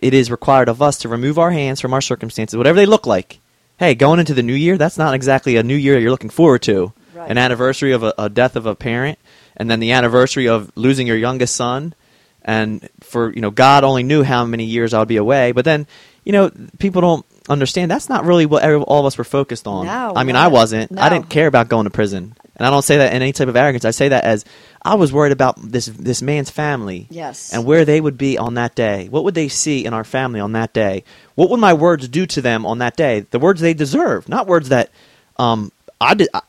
It 0.00 0.14
is 0.14 0.30
required 0.30 0.70
of 0.70 0.80
us 0.80 0.96
to 0.98 1.08
remove 1.10 1.38
our 1.38 1.50
hands 1.50 1.80
from 1.80 1.92
our 1.92 2.00
circumstances, 2.00 2.56
whatever 2.56 2.76
they 2.76 2.86
look 2.86 3.06
like. 3.06 3.38
Hey, 3.78 3.94
going 3.94 4.18
into 4.18 4.34
the 4.34 4.42
new 4.42 4.54
year, 4.54 4.76
that's 4.76 4.98
not 4.98 5.14
exactly 5.14 5.56
a 5.56 5.62
new 5.62 5.76
year 5.76 5.98
you're 5.98 6.10
looking 6.10 6.30
forward 6.30 6.62
to. 6.62 6.92
Right. 7.14 7.30
An 7.30 7.38
anniversary 7.38 7.92
of 7.92 8.02
a, 8.02 8.12
a 8.18 8.28
death 8.28 8.56
of 8.56 8.66
a 8.66 8.74
parent, 8.74 9.18
and 9.56 9.70
then 9.70 9.78
the 9.78 9.92
anniversary 9.92 10.48
of 10.48 10.72
losing 10.76 11.06
your 11.06 11.16
youngest 11.16 11.54
son, 11.54 11.94
and 12.42 12.88
for 13.00 13.32
you 13.32 13.40
know, 13.40 13.50
God 13.50 13.84
only 13.84 14.02
knew 14.02 14.24
how 14.24 14.44
many 14.44 14.64
years 14.64 14.94
I 14.94 14.98
would 14.98 15.08
be 15.08 15.16
away. 15.16 15.52
But 15.52 15.64
then, 15.64 15.86
you 16.24 16.32
know, 16.32 16.50
people 16.78 17.02
don't 17.02 17.26
understand 17.48 17.90
that's 17.90 18.08
not 18.08 18.24
really 18.24 18.46
what 18.46 18.62
every, 18.62 18.80
all 18.80 19.00
of 19.00 19.06
us 19.06 19.16
were 19.16 19.24
focused 19.24 19.66
on. 19.66 19.86
No, 19.86 20.12
I 20.16 20.24
mean, 20.24 20.34
no, 20.34 20.40
I 20.40 20.48
wasn't. 20.48 20.98
I 20.98 21.08
didn't 21.08 21.28
care 21.28 21.46
about 21.46 21.68
going 21.68 21.84
to 21.84 21.90
prison, 21.90 22.34
and 22.56 22.66
I 22.66 22.70
don't 22.70 22.82
say 22.82 22.98
that 22.98 23.12
in 23.12 23.22
any 23.22 23.32
type 23.32 23.48
of 23.48 23.56
arrogance. 23.56 23.84
I 23.84 23.92
say 23.92 24.08
that 24.08 24.24
as 24.24 24.44
I 24.82 24.94
was 24.94 25.12
worried 25.12 25.32
about 25.32 25.56
this 25.60 25.86
this 25.86 26.22
man's 26.22 26.50
family, 26.50 27.06
Yes. 27.10 27.52
and 27.52 27.64
where 27.64 27.84
they 27.84 28.00
would 28.00 28.16
be 28.16 28.38
on 28.38 28.54
that 28.54 28.74
day. 28.74 29.08
What 29.10 29.24
would 29.24 29.34
they 29.34 29.48
see 29.48 29.84
in 29.84 29.92
our 29.92 30.04
family 30.04 30.40
on 30.40 30.52
that 30.52 30.72
day? 30.72 31.02
What 31.34 31.50
would 31.50 31.60
my 31.60 31.72
words 31.74 32.08
do 32.08 32.26
to 32.26 32.40
them 32.40 32.64
on 32.64 32.78
that 32.78 32.96
day? 32.96 33.20
The 33.30 33.38
words 33.38 33.60
they 33.60 33.74
deserve, 33.74 34.28
not 34.28 34.46
words 34.46 34.68
that 34.68 34.90
um, 35.36 35.72
I 36.00 36.14
did. 36.14 36.28
I, 36.32 36.42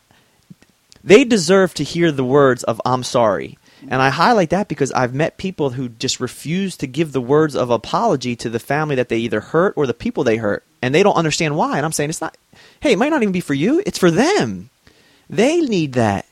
they 1.03 1.24
deserve 1.24 1.74
to 1.75 1.83
hear 1.83 2.12
the 2.12 2.24
words 2.24 2.63
of 2.63 2.79
"I'm 2.86 3.03
sorry." 3.03 3.57
And 3.88 4.01
I 4.01 4.09
highlight 4.09 4.50
that 4.50 4.67
because 4.67 4.91
I've 4.91 5.13
met 5.13 5.38
people 5.38 5.69
who 5.71 5.88
just 5.88 6.19
refuse 6.19 6.75
to 6.77 6.86
give 6.88 7.13
the 7.13 7.21
words 7.21 7.55
of 7.55 7.69
apology 7.69 8.36
to 8.36 8.50
the 8.50 8.59
family 8.59 8.95
that 8.95 9.07
they 9.07 9.17
either 9.19 9.39
hurt 9.39 9.74
or 9.77 9.88
the 9.88 9.93
people 9.93 10.25
they 10.25 10.36
hurt, 10.36 10.65
and 10.81 10.93
they 10.93 11.01
don't 11.01 11.15
understand 11.15 11.55
why. 11.55 11.77
And 11.77 11.86
I'm 11.86 11.93
saying 11.93 12.09
it's 12.09 12.19
not. 12.21 12.36
Hey, 12.81 12.91
it 12.91 13.00
might 13.00 13.09
not 13.09 13.21
even 13.24 13.31
be 13.31 13.39
for 13.39 13.53
you. 13.53 13.81
It's 13.86 13.98
for 13.98 14.12
them. 14.12 14.69
They 15.29 15.62
need 15.62 15.93
that. 15.93 16.25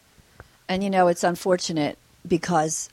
And 0.69 0.83
you 0.83 0.89
know, 0.89 1.07
it's 1.07 1.23
unfortunate 1.23 1.97
because 2.27 2.89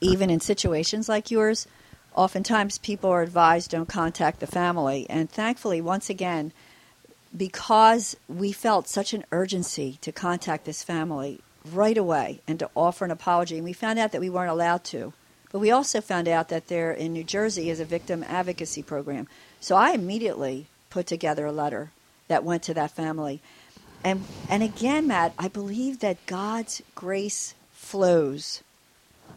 even 0.00 0.30
in 0.30 0.40
situations 0.40 1.08
like 1.08 1.30
yours, 1.30 1.66
oftentimes 2.14 2.78
people 2.78 3.10
are 3.10 3.22
advised 3.22 3.70
don't 3.70 3.88
contact 3.88 4.40
the 4.40 4.46
family. 4.46 5.06
And 5.08 5.30
thankfully, 5.30 5.80
once 5.80 6.08
again, 6.08 6.52
because 7.36 8.16
we 8.28 8.52
felt 8.52 8.88
such 8.88 9.12
an 9.12 9.24
urgency 9.30 9.98
to 10.00 10.12
contact 10.12 10.64
this 10.64 10.82
family 10.82 11.40
right 11.70 11.98
away 11.98 12.40
and 12.48 12.58
to 12.58 12.70
offer 12.74 13.04
an 13.04 13.10
apology, 13.10 13.56
and 13.56 13.64
we 13.64 13.72
found 13.72 13.98
out 13.98 14.12
that 14.12 14.20
we 14.20 14.30
weren't 14.30 14.50
allowed 14.50 14.82
to. 14.84 15.12
But 15.52 15.58
we 15.58 15.70
also 15.70 16.00
found 16.00 16.28
out 16.28 16.48
that 16.48 16.68
there 16.68 16.92
in 16.92 17.12
New 17.12 17.24
Jersey 17.24 17.70
is 17.70 17.80
a 17.80 17.84
victim 17.84 18.24
advocacy 18.26 18.82
program. 18.82 19.28
So 19.60 19.76
I 19.76 19.92
immediately 19.92 20.66
put 20.90 21.06
together 21.06 21.46
a 21.46 21.52
letter 21.52 21.90
that 22.28 22.44
went 22.44 22.62
to 22.64 22.74
that 22.74 22.92
family. 22.92 23.40
And 24.02 24.24
and 24.48 24.62
again, 24.62 25.06
Matt, 25.06 25.34
I 25.38 25.48
believe 25.48 26.00
that 26.00 26.26
God's 26.26 26.82
grace 26.94 27.54
flows 27.72 28.62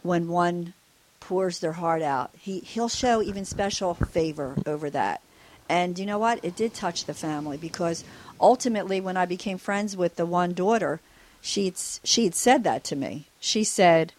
when 0.02 0.28
one 0.28 0.74
pours 1.20 1.58
their 1.58 1.72
heart 1.72 2.02
out. 2.02 2.30
He 2.38 2.60
he'll 2.60 2.88
show 2.88 3.22
even 3.22 3.44
special 3.44 3.94
favor 3.94 4.56
over 4.66 4.90
that. 4.90 5.20
And 5.68 5.98
you 5.98 6.06
know 6.06 6.18
what? 6.18 6.44
It 6.44 6.56
did 6.56 6.74
touch 6.74 7.04
the 7.04 7.14
family 7.14 7.56
because 7.56 8.04
ultimately 8.40 9.00
when 9.00 9.16
I 9.16 9.26
became 9.26 9.58
friends 9.58 9.96
with 9.96 10.16
the 10.16 10.26
one 10.26 10.52
daughter, 10.52 11.00
she'd 11.40 11.76
she'd 12.02 12.34
said 12.34 12.64
that 12.64 12.84
to 12.84 12.96
me. 12.96 13.26
She 13.40 13.64
said, 13.64 14.12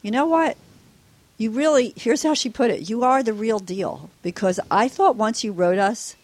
"You 0.00 0.10
know 0.10 0.26
what? 0.26 0.56
You 1.36 1.50
really 1.50 1.92
here's 1.96 2.22
how 2.22 2.34
she 2.34 2.48
put 2.48 2.70
it. 2.70 2.88
You 2.88 3.04
are 3.04 3.22
the 3.22 3.32
real 3.34 3.58
deal 3.58 4.10
because 4.22 4.58
I 4.70 4.88
thought 4.88 5.16
once 5.16 5.44
you 5.44 5.52
wrote 5.52 5.78
us 5.78 6.16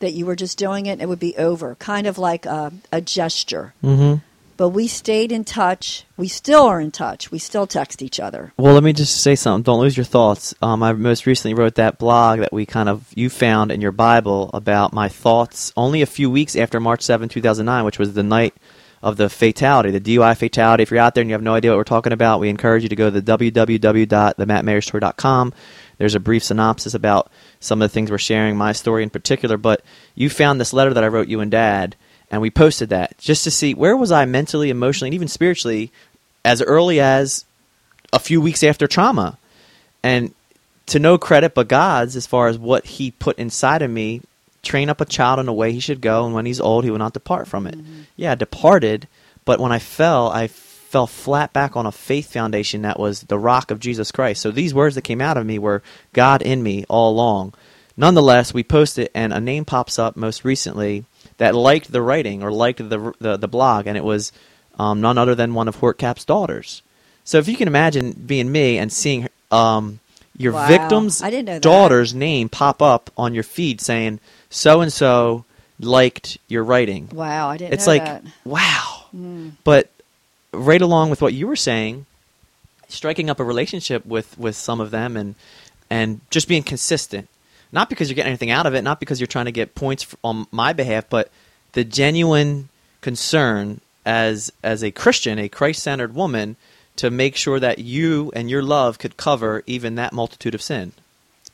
that 0.00 0.12
you 0.12 0.26
were 0.26 0.36
just 0.36 0.58
doing 0.58 0.86
it 0.86 1.00
it 1.00 1.08
would 1.08 1.18
be 1.18 1.36
over, 1.36 1.74
kind 1.76 2.06
of 2.06 2.18
like 2.18 2.46
a, 2.46 2.72
a 2.92 3.00
gesture. 3.00 3.74
Mm-hmm. 3.82 4.16
But 4.56 4.70
we 4.70 4.88
stayed 4.88 5.32
in 5.32 5.44
touch. 5.44 6.06
We 6.16 6.28
still 6.28 6.62
are 6.62 6.80
in 6.80 6.90
touch. 6.90 7.30
We 7.30 7.38
still 7.38 7.66
text 7.66 8.00
each 8.00 8.18
other. 8.18 8.54
Well, 8.56 8.72
let 8.72 8.82
me 8.82 8.94
just 8.94 9.20
say 9.20 9.34
something. 9.34 9.62
Don't 9.62 9.80
lose 9.80 9.98
your 9.98 10.04
thoughts. 10.04 10.54
Um, 10.62 10.82
I 10.82 10.92
most 10.94 11.26
recently 11.26 11.54
wrote 11.54 11.74
that 11.74 11.98
blog 11.98 12.40
that 12.40 12.54
we 12.54 12.64
kind 12.64 12.88
of 12.88 13.06
you 13.14 13.28
found 13.28 13.70
in 13.70 13.82
your 13.82 13.92
Bible 13.92 14.50
about 14.54 14.94
my 14.94 15.08
thoughts 15.08 15.72
only 15.76 16.00
a 16.00 16.06
few 16.06 16.30
weeks 16.30 16.56
after 16.56 16.80
March 16.80 17.02
7, 17.02 17.28
2009, 17.28 17.84
which 17.84 17.98
was 17.98 18.14
the 18.14 18.22
night 18.22 18.54
of 19.02 19.16
the 19.16 19.28
fatality, 19.28 19.90
the 19.90 20.00
DUI 20.00 20.36
fatality. 20.36 20.82
If 20.82 20.90
you're 20.90 21.00
out 21.00 21.14
there 21.14 21.22
and 21.22 21.30
you 21.30 21.34
have 21.34 21.42
no 21.42 21.54
idea 21.54 21.70
what 21.70 21.78
we're 21.78 21.84
talking 21.84 22.12
about, 22.12 22.40
we 22.40 22.48
encourage 22.48 22.82
you 22.82 22.88
to 22.88 22.96
go 22.96 23.10
to 23.10 23.20
the 23.20 23.38
www.themattmayorstory.com. 23.38 25.52
There's 25.98 26.14
a 26.14 26.20
brief 26.20 26.44
synopsis 26.44 26.94
about 26.94 27.30
some 27.60 27.80
of 27.80 27.88
the 27.88 27.92
things 27.92 28.10
we're 28.10 28.18
sharing, 28.18 28.56
my 28.56 28.72
story 28.72 29.02
in 29.02 29.10
particular. 29.10 29.56
But 29.56 29.82
you 30.14 30.30
found 30.30 30.60
this 30.60 30.72
letter 30.72 30.94
that 30.94 31.04
I 31.04 31.08
wrote 31.08 31.28
you 31.28 31.40
and 31.40 31.50
Dad, 31.50 31.96
and 32.30 32.42
we 32.42 32.50
posted 32.50 32.88
that 32.90 33.16
just 33.18 33.44
to 33.44 33.50
see 33.50 33.74
where 33.74 33.96
was 33.96 34.12
I 34.12 34.24
mentally, 34.24 34.70
emotionally, 34.70 35.08
and 35.08 35.14
even 35.14 35.28
spiritually 35.28 35.90
as 36.44 36.62
early 36.62 37.00
as 37.00 37.44
a 38.12 38.18
few 38.18 38.40
weeks 38.40 38.62
after 38.62 38.86
trauma. 38.86 39.38
And 40.02 40.34
to 40.86 40.98
no 40.98 41.18
credit 41.18 41.54
but 41.54 41.68
God's 41.68 42.16
as 42.16 42.26
far 42.26 42.48
as 42.48 42.58
what 42.58 42.86
He 42.86 43.10
put 43.10 43.38
inside 43.38 43.82
of 43.82 43.90
me, 43.90 44.22
train 44.66 44.90
up 44.90 45.00
a 45.00 45.04
child 45.06 45.38
in 45.40 45.46
the 45.46 45.52
way 45.52 45.72
he 45.72 45.80
should 45.80 46.00
go, 46.00 46.24
and 46.26 46.34
when 46.34 46.46
he's 46.46 46.60
old, 46.60 46.84
he 46.84 46.90
will 46.90 46.98
not 46.98 47.12
depart 47.14 47.46
from 47.48 47.66
it. 47.66 47.76
Yeah, 48.16 48.32
I 48.32 48.34
departed, 48.34 49.06
but 49.44 49.60
when 49.60 49.72
I 49.72 49.78
fell, 49.78 50.28
I 50.28 50.48
fell 50.48 51.06
flat 51.06 51.52
back 51.52 51.76
on 51.76 51.86
a 51.86 51.92
faith 51.92 52.32
foundation 52.32 52.82
that 52.82 52.98
was 52.98 53.22
the 53.22 53.38
rock 53.38 53.70
of 53.70 53.80
Jesus 53.80 54.12
Christ. 54.12 54.40
So 54.42 54.50
these 54.50 54.74
words 54.74 54.94
that 54.94 55.02
came 55.02 55.20
out 55.20 55.36
of 55.36 55.46
me 55.46 55.58
were 55.58 55.82
God 56.12 56.42
in 56.42 56.62
me 56.62 56.84
all 56.88 57.10
along. 57.12 57.54
Nonetheless, 57.96 58.52
we 58.54 58.62
post 58.62 58.98
it, 58.98 59.10
and 59.14 59.32
a 59.32 59.40
name 59.40 59.64
pops 59.64 59.98
up 59.98 60.16
most 60.16 60.44
recently 60.44 61.04
that 61.38 61.54
liked 61.54 61.90
the 61.92 62.02
writing 62.02 62.42
or 62.42 62.50
liked 62.52 62.78
the 62.78 63.12
the, 63.20 63.36
the 63.36 63.48
blog, 63.48 63.86
and 63.86 63.96
it 63.96 64.04
was 64.04 64.32
um, 64.78 65.00
none 65.00 65.18
other 65.18 65.34
than 65.34 65.54
one 65.54 65.68
of 65.68 65.76
Hort 65.76 65.98
Cap's 65.98 66.24
daughters. 66.24 66.82
So 67.24 67.38
if 67.38 67.48
you 67.48 67.56
can 67.56 67.68
imagine 67.68 68.12
being 68.12 68.52
me 68.52 68.78
and 68.78 68.92
seeing 68.92 69.28
um, 69.50 69.98
your 70.36 70.52
Wow. 70.52 70.68
victim's 70.68 71.22
I 71.22 71.30
didn't 71.30 71.46
know 71.46 71.58
daughter's 71.58 72.14
name 72.14 72.48
pop 72.48 72.80
up 72.82 73.10
on 73.16 73.34
your 73.34 73.42
feed 73.42 73.80
saying 73.80 74.20
so 74.50 74.80
and 74.80 74.92
so 74.92 75.44
liked 75.78 76.38
your 76.48 76.64
writing. 76.64 77.08
Wow, 77.12 77.48
I 77.48 77.56
didn't 77.56 77.70
know. 77.70 77.74
It's 77.74 77.86
like 77.86 78.04
that. 78.04 78.24
wow. 78.44 79.04
Mm. 79.14 79.52
But 79.64 79.90
right 80.52 80.82
along 80.82 81.10
with 81.10 81.22
what 81.22 81.34
you 81.34 81.46
were 81.46 81.56
saying, 81.56 82.06
striking 82.88 83.30
up 83.30 83.40
a 83.40 83.44
relationship 83.44 84.06
with 84.06 84.38
with 84.38 84.56
some 84.56 84.80
of 84.80 84.90
them 84.90 85.16
and 85.16 85.34
and 85.90 86.20
just 86.30 86.48
being 86.48 86.62
consistent. 86.62 87.28
Not 87.72 87.88
because 87.88 88.08
you're 88.08 88.14
getting 88.14 88.30
anything 88.30 88.50
out 88.50 88.66
of 88.66 88.74
it, 88.74 88.82
not 88.82 89.00
because 89.00 89.20
you're 89.20 89.26
trying 89.26 89.46
to 89.46 89.52
get 89.52 89.74
points 89.74 90.06
on 90.22 90.46
my 90.50 90.72
behalf, 90.72 91.08
but 91.10 91.30
the 91.72 91.84
genuine 91.84 92.68
concern 93.00 93.80
as 94.04 94.52
as 94.62 94.82
a 94.82 94.90
Christian, 94.90 95.38
a 95.38 95.48
Christ-centered 95.48 96.14
woman 96.14 96.56
to 96.96 97.10
make 97.10 97.36
sure 97.36 97.60
that 97.60 97.78
you 97.78 98.32
and 98.34 98.48
your 98.48 98.62
love 98.62 98.98
could 98.98 99.16
cover 99.16 99.62
even 99.66 99.96
that 99.96 100.12
multitude 100.12 100.54
of 100.54 100.62
sin. 100.62 100.92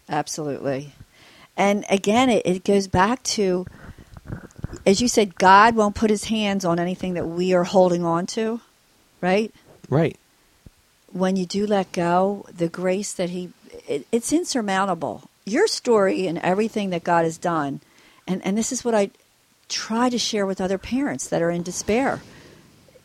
Absolutely. 0.09 0.93
And 1.57 1.85
again, 1.91 2.31
it, 2.31 2.43
it 2.47 2.65
goes 2.65 2.89
back 2.89 3.23
to, 3.25 3.67
as 4.87 5.01
you 5.01 5.09
said, 5.09 5.37
God 5.37 5.77
won't 5.77 5.95
put 5.95 6.11
his 6.11 6.25
hands 6.25 6.65
on 6.65 6.79
anything 6.79 7.15
that 7.15 7.27
we 7.27 7.55
are 7.55 7.65
holding 7.65 8.05
on 8.05 8.27
to, 8.29 8.61
right? 9.21 9.53
Right. 9.89 10.17
When 11.13 11.37
you 11.37 11.45
do 11.45 11.67
let 11.67 11.93
go, 11.93 12.47
the 12.53 12.69
grace 12.69 13.13
that 13.13 13.31
he, 13.31 13.51
it, 13.87 14.07
it's 14.11 14.33
insurmountable. 14.33 15.29
Your 15.45 15.67
story 15.67 16.27
and 16.27 16.39
everything 16.39 16.91
that 16.91 17.05
God 17.05 17.25
has 17.25 17.37
done, 17.37 17.81
and, 18.27 18.45
and 18.47 18.57
this 18.57 18.73
is 18.73 18.85
what 18.85 18.95
I 18.95 19.11
try 19.69 20.09
to 20.09 20.19
share 20.19 20.47
with 20.47 20.61
other 20.61 20.79
parents 20.79 21.29
that 21.29 21.43
are 21.43 21.51
in 21.51 21.63
despair. 21.63 22.23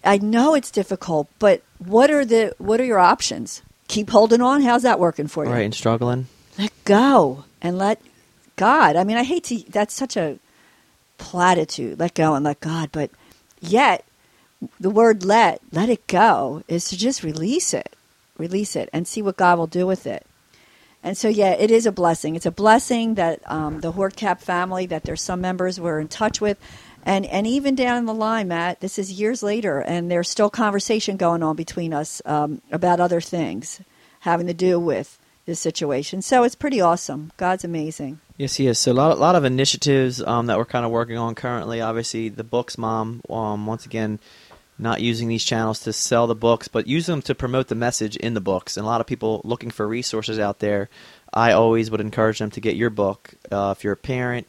I 0.03 0.17
know 0.17 0.53
it's 0.53 0.71
difficult, 0.71 1.27
but 1.39 1.63
what 1.79 2.11
are 2.11 2.23
the 2.23 2.53
what 2.59 2.79
are 2.79 2.85
your 2.85 2.99
options? 2.99 3.61
Keep 3.87 4.09
holding 4.09 4.41
on. 4.41 4.61
How's 4.61 4.83
that 4.83 4.99
working 4.99 5.27
for 5.27 5.45
you? 5.45 5.51
Right, 5.51 5.65
and 5.65 5.73
struggling. 5.73 6.27
let 6.57 6.71
go 6.85 7.45
and 7.61 7.77
let 7.77 7.99
God. 8.57 8.95
I 8.97 9.03
mean, 9.03 9.17
I 9.17 9.23
hate 9.23 9.45
to, 9.45 9.63
that's 9.69 9.93
such 9.93 10.17
a 10.17 10.39
platitude, 11.17 11.99
let 11.99 12.13
go 12.13 12.35
and 12.35 12.43
let 12.43 12.59
God, 12.59 12.89
but 12.91 13.09
yet 13.61 14.03
the 14.79 14.89
word 14.89 15.23
let, 15.23 15.61
let 15.71 15.89
it 15.89 16.05
go, 16.07 16.63
is 16.67 16.89
to 16.89 16.97
just 16.97 17.23
release 17.23 17.73
it, 17.73 17.95
release 18.37 18.75
it, 18.75 18.89
and 18.91 19.07
see 19.07 19.21
what 19.21 19.37
God 19.37 19.57
will 19.57 19.67
do 19.67 19.87
with 19.87 20.05
it. 20.05 20.25
And 21.03 21.17
so, 21.17 21.29
yeah, 21.29 21.51
it 21.51 21.71
is 21.71 21.85
a 21.85 21.91
blessing. 21.91 22.35
It's 22.35 22.45
a 22.45 22.51
blessing 22.51 23.15
that 23.15 23.39
um, 23.49 23.79
the 23.79 23.93
Hortcap 23.93 24.41
family, 24.41 24.87
that 24.87 25.03
there's 25.03 25.21
some 25.21 25.39
members 25.39 25.79
we're 25.79 25.99
in 25.99 26.07
touch 26.07 26.41
with, 26.41 26.59
and 27.03 27.25
and 27.27 27.47
even 27.47 27.75
down 27.75 28.05
the 28.05 28.13
line, 28.13 28.49
Matt, 28.49 28.81
this 28.81 28.99
is 28.99 29.13
years 29.13 29.41
later, 29.41 29.79
and 29.79 30.11
there's 30.11 30.29
still 30.29 30.49
conversation 30.49 31.15
going 31.15 31.41
on 31.43 31.55
between 31.55 31.93
us 31.93 32.21
um, 32.25 32.61
about 32.71 32.99
other 32.99 33.21
things 33.21 33.79
having 34.21 34.47
to 34.47 34.53
do 34.53 34.77
with 34.79 35.17
this 35.47 35.59
situation. 35.59 36.21
So 36.21 36.43
it's 36.43 36.53
pretty 36.53 36.79
awesome. 36.79 37.31
God's 37.37 37.63
amazing. 37.63 38.19
Yes, 38.37 38.57
he 38.57 38.67
is. 38.67 38.77
So 38.77 38.91
a 38.91 38.93
lot, 38.93 39.11
a 39.11 39.15
lot 39.15 39.35
of 39.35 39.45
initiatives 39.45 40.21
um, 40.21 40.45
that 40.45 40.59
we're 40.59 40.65
kind 40.65 40.85
of 40.85 40.91
working 40.91 41.17
on 41.17 41.33
currently. 41.33 41.81
Obviously, 41.81 42.29
the 42.29 42.43
books, 42.43 42.77
mom. 42.77 43.21
Um, 43.27 43.65
once 43.65 43.87
again, 43.87 44.19
not 44.77 45.01
using 45.01 45.27
these 45.27 45.43
channels 45.43 45.79
to 45.81 45.93
sell 45.93 46.27
the 46.27 46.35
books, 46.35 46.67
but 46.67 46.85
use 46.85 47.07
them 47.07 47.23
to 47.23 47.33
promote 47.33 47.69
the 47.69 47.75
message 47.75 48.15
in 48.17 48.35
the 48.35 48.41
books. 48.41 48.77
And 48.77 48.85
a 48.85 48.87
lot 48.87 49.01
of 49.01 49.07
people 49.07 49.41
looking 49.43 49.71
for 49.71 49.87
resources 49.87 50.37
out 50.37 50.59
there. 50.59 50.89
I 51.33 51.53
always 51.53 51.89
would 51.89 52.01
encourage 52.01 52.39
them 52.39 52.51
to 52.51 52.61
get 52.61 52.75
your 52.75 52.91
book. 52.91 53.33
Uh, 53.51 53.73
if 53.75 53.83
you're 53.83 53.93
a 53.93 53.97
parent 53.97 54.47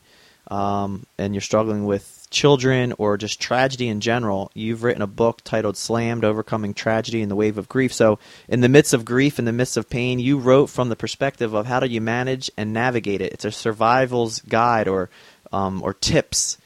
um, 0.49 1.07
and 1.19 1.35
you're 1.35 1.43
struggling 1.43 1.85
with 1.85 2.27
children 2.31 2.95
or 2.99 3.17
just 3.17 3.41
tragedy 3.41 3.89
in 3.89 4.01
general, 4.01 4.51
you've 4.55 4.83
written 4.83 5.03
a 5.03 5.07
book 5.07 5.41
titled 5.45 5.77
Slammed 5.77 6.25
Overcoming 6.25 6.75
Tragedy 6.75 7.23
in 7.23 7.29
the 7.29 7.37
Wave 7.37 7.59
of 7.59 7.69
Grief. 7.69 7.93
So, 7.93 8.19
in 8.49 8.61
the 8.61 8.69
midst 8.69 8.95
of 8.95 9.05
grief, 9.05 9.39
in 9.39 9.45
the 9.45 9.53
midst 9.53 9.77
of 9.77 9.89
pain, 9.89 10.19
you 10.19 10.39
wrote 10.39 10.67
from 10.67 10.89
the 10.89 10.97
perspective 10.97 11.55
of 11.55 11.67
how 11.67 11.81
do 11.81 11.87
you 11.87 12.01
manage 12.01 12.51
and 12.57 12.73
navigate 12.73 13.21
it. 13.21 13.33
It's 13.33 13.45
a 13.45 13.53
survival's 13.53 14.41
guide 14.41 14.89
or, 14.89 15.11
um, 15.53 15.83
or 15.83 15.95
tips. 15.95 16.59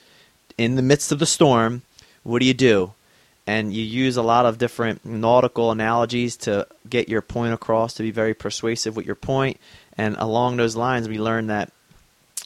In 0.59 0.77
the 0.77 0.83
midst 0.83 1.13
of 1.13 1.19
the 1.19 1.27
storm, 1.27 1.83
what 2.23 2.41
do 2.41 2.47
you 2.47 2.55
do? 2.55 2.93
And 3.47 3.75
you 3.75 3.83
use 3.83 4.17
a 4.17 4.23
lot 4.23 4.47
of 4.47 4.59
different 4.59 5.05
nautical 5.05 5.73
analogies 5.73 6.37
to 6.39 6.67
get 6.89 7.09
your 7.09 7.23
point 7.23 7.53
across, 7.53 7.95
to 7.95 8.03
be 8.05 8.13
very 8.13 8.35
persuasive 8.35 8.95
with 8.95 9.07
your 9.07 9.17
point. 9.17 9.59
And 9.99 10.17
along 10.19 10.57
those 10.57 10.77
lines, 10.77 11.09
we 11.09 11.19
learn 11.19 11.49
that 11.49 11.73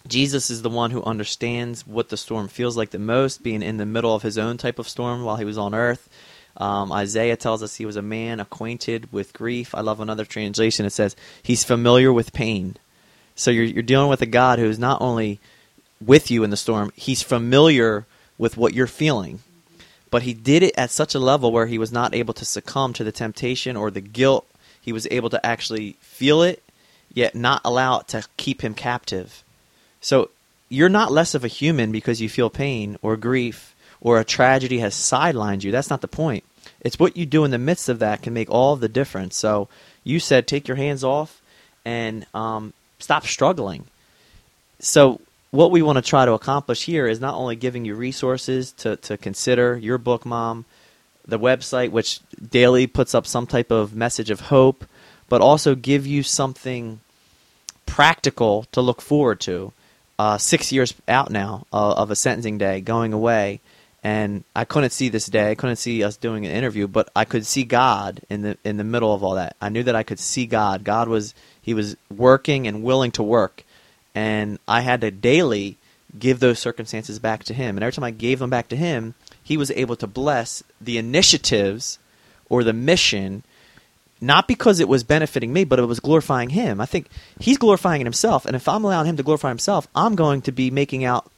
Jesus 0.08 0.50
is 0.50 0.62
the 0.62 0.70
one 0.70 0.90
who 0.90 1.02
understands 1.02 1.86
what 1.86 2.08
the 2.08 2.16
storm 2.16 2.48
feels 2.48 2.76
like 2.76 2.90
the 2.90 2.98
most, 2.98 3.42
being 3.42 3.62
in 3.62 3.76
the 3.76 3.86
middle 3.86 4.14
of 4.14 4.22
his 4.22 4.38
own 4.38 4.56
type 4.56 4.78
of 4.78 4.88
storm 4.88 5.24
while 5.24 5.36
he 5.36 5.44
was 5.44 5.58
on 5.58 5.74
earth. 5.74 6.08
Um, 6.56 6.90
Isaiah 6.90 7.36
tells 7.36 7.62
us 7.62 7.76
he 7.76 7.86
was 7.86 7.96
a 7.96 8.02
man 8.02 8.40
acquainted 8.40 9.12
with 9.12 9.32
grief. 9.32 9.74
I 9.74 9.80
love 9.80 10.00
another 10.00 10.24
translation. 10.24 10.86
It 10.86 10.90
says 10.90 11.16
he's 11.42 11.64
familiar 11.64 12.12
with 12.12 12.32
pain. 12.32 12.76
So 13.34 13.50
you're, 13.50 13.64
you're 13.64 13.82
dealing 13.82 14.08
with 14.08 14.22
a 14.22 14.26
God 14.26 14.58
who's 14.58 14.78
not 14.78 15.02
only 15.02 15.38
with 16.00 16.30
you 16.30 16.44
in 16.44 16.50
the 16.50 16.56
storm, 16.56 16.92
he's 16.94 17.22
familiar 17.22 18.06
with 18.38 18.56
what 18.56 18.74
you're 18.74 18.86
feeling. 18.86 19.40
But 20.10 20.22
he 20.22 20.32
did 20.32 20.62
it 20.62 20.74
at 20.78 20.90
such 20.90 21.14
a 21.14 21.18
level 21.18 21.52
where 21.52 21.66
he 21.66 21.78
was 21.78 21.92
not 21.92 22.14
able 22.14 22.32
to 22.34 22.44
succumb 22.44 22.92
to 22.94 23.04
the 23.04 23.12
temptation 23.12 23.76
or 23.76 23.90
the 23.90 24.00
guilt. 24.00 24.46
He 24.80 24.92
was 24.92 25.06
able 25.10 25.30
to 25.30 25.44
actually 25.44 25.96
feel 26.00 26.42
it, 26.42 26.62
yet 27.12 27.34
not 27.34 27.60
allow 27.64 28.00
it 28.00 28.08
to 28.08 28.24
keep 28.36 28.62
him 28.62 28.72
captive. 28.72 29.42
So 30.00 30.30
you're 30.68 30.88
not 30.88 31.12
less 31.12 31.34
of 31.34 31.44
a 31.44 31.48
human 31.48 31.92
because 31.92 32.20
you 32.20 32.28
feel 32.28 32.50
pain 32.50 32.96
or 33.02 33.16
grief 33.16 33.74
or 34.00 34.18
a 34.18 34.24
tragedy 34.24 34.78
has 34.78 34.94
sidelined 34.94 35.64
you. 35.64 35.70
That's 35.72 35.90
not 35.90 36.00
the 36.00 36.08
point. 36.08 36.44
It's 36.80 36.98
what 36.98 37.16
you 37.16 37.26
do 37.26 37.44
in 37.44 37.50
the 37.50 37.58
midst 37.58 37.88
of 37.88 37.98
that 38.00 38.22
can 38.22 38.34
make 38.34 38.50
all 38.50 38.76
the 38.76 38.88
difference. 38.88 39.36
So 39.36 39.68
you 40.04 40.20
said 40.20 40.46
take 40.46 40.68
your 40.68 40.76
hands 40.76 41.02
off 41.02 41.40
and 41.84 42.26
um, 42.34 42.72
stop 42.98 43.26
struggling. 43.26 43.86
So 44.78 45.20
what 45.50 45.70
we 45.70 45.82
want 45.82 45.96
to 45.96 46.02
try 46.02 46.24
to 46.24 46.32
accomplish 46.32 46.84
here 46.84 47.06
is 47.06 47.20
not 47.20 47.34
only 47.34 47.56
giving 47.56 47.84
you 47.84 47.94
resources 47.94 48.72
to, 48.72 48.96
to 48.96 49.16
consider 49.16 49.76
your 49.76 49.98
book, 49.98 50.26
Mom, 50.26 50.64
the 51.26 51.38
website, 51.38 51.90
which 51.90 52.20
daily 52.50 52.86
puts 52.86 53.14
up 53.14 53.26
some 53.26 53.46
type 53.46 53.70
of 53.70 53.94
message 53.94 54.30
of 54.30 54.40
hope, 54.40 54.84
but 55.28 55.40
also 55.40 55.74
give 55.74 56.06
you 56.06 56.22
something 56.22 57.00
practical 57.84 58.64
to 58.72 58.80
look 58.80 59.00
forward 59.00 59.40
to 59.40 59.72
uh, 60.18 60.38
six 60.38 60.72
years 60.72 60.94
out 61.08 61.30
now 61.30 61.66
uh, 61.72 61.92
of 61.92 62.10
a 62.10 62.16
sentencing 62.16 62.58
day 62.58 62.80
going 62.80 63.12
away, 63.12 63.60
and 64.02 64.44
I 64.54 64.64
couldn't 64.64 64.90
see 64.90 65.08
this 65.08 65.26
day. 65.26 65.50
I 65.50 65.54
couldn't 65.54 65.76
see 65.76 66.02
us 66.02 66.16
doing 66.16 66.46
an 66.46 66.52
interview, 66.52 66.86
but 66.86 67.08
I 67.14 67.24
could 67.24 67.44
see 67.44 67.64
God 67.64 68.20
in 68.30 68.42
the 68.42 68.58
in 68.64 68.76
the 68.76 68.84
middle 68.84 69.12
of 69.12 69.22
all 69.22 69.34
that. 69.34 69.56
I 69.60 69.68
knew 69.68 69.82
that 69.82 69.96
I 69.96 70.02
could 70.02 70.18
see 70.18 70.46
God. 70.46 70.84
God 70.84 71.08
was 71.08 71.34
He 71.60 71.74
was 71.74 71.96
working 72.14 72.66
and 72.66 72.82
willing 72.82 73.10
to 73.12 73.22
work, 73.22 73.64
and 74.14 74.58
I 74.66 74.80
had 74.80 75.00
to 75.02 75.10
daily 75.10 75.76
give 76.18 76.40
those 76.40 76.58
circumstances 76.58 77.18
back 77.18 77.44
to 77.44 77.54
Him. 77.54 77.76
And 77.76 77.84
every 77.84 77.92
time 77.92 78.04
I 78.04 78.10
gave 78.10 78.38
them 78.38 78.50
back 78.50 78.68
to 78.68 78.76
Him, 78.76 79.14
He 79.42 79.56
was 79.56 79.70
able 79.72 79.96
to 79.96 80.06
bless 80.06 80.62
the 80.80 80.98
initiatives 80.98 81.98
or 82.48 82.64
the 82.64 82.72
mission 82.72 83.42
not 84.20 84.48
because 84.48 84.80
it 84.80 84.88
was 84.88 85.04
benefiting 85.04 85.52
me, 85.52 85.64
but 85.64 85.78
it 85.78 85.84
was 85.84 86.00
glorifying 86.00 86.50
him. 86.50 86.80
I 86.80 86.86
think 86.86 87.08
he's 87.38 87.58
glorifying 87.58 88.02
himself, 88.02 88.46
and 88.46 88.56
if 88.56 88.68
I'm 88.68 88.84
allowing 88.84 89.06
him 89.06 89.16
to 89.16 89.22
glorify 89.22 89.48
himself, 89.48 89.88
I'm 89.94 90.14
going 90.14 90.42
to 90.42 90.52
be 90.52 90.70
making 90.70 91.04
out 91.04 91.30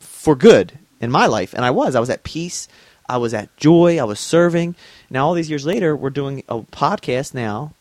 for 0.00 0.34
good 0.34 0.78
in 1.00 1.10
my 1.10 1.26
life. 1.26 1.54
And 1.54 1.64
I 1.64 1.70
was. 1.70 1.94
I 1.94 2.00
was 2.00 2.10
at 2.10 2.24
peace. 2.24 2.68
I 3.08 3.18
was 3.18 3.32
at 3.32 3.56
joy. 3.56 3.98
I 3.98 4.04
was 4.04 4.18
serving. 4.18 4.74
Now, 5.10 5.26
all 5.26 5.34
these 5.34 5.48
years 5.48 5.64
later, 5.64 5.94
we're 5.94 6.10
doing 6.10 6.42
a 6.48 6.60
podcast 6.60 7.34
now, 7.34 7.72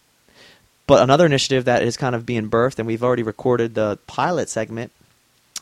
but 0.86 1.02
another 1.02 1.26
initiative 1.26 1.66
that 1.66 1.82
is 1.82 1.98
kind 1.98 2.14
of 2.14 2.28
being 2.28 2.50
birthed, 2.50 2.78
and 2.78 2.88
we've 2.88 3.04
already 3.04 3.24
recorded 3.24 3.74
the 3.74 3.98
pilot 4.06 4.50
segment, 4.50 4.92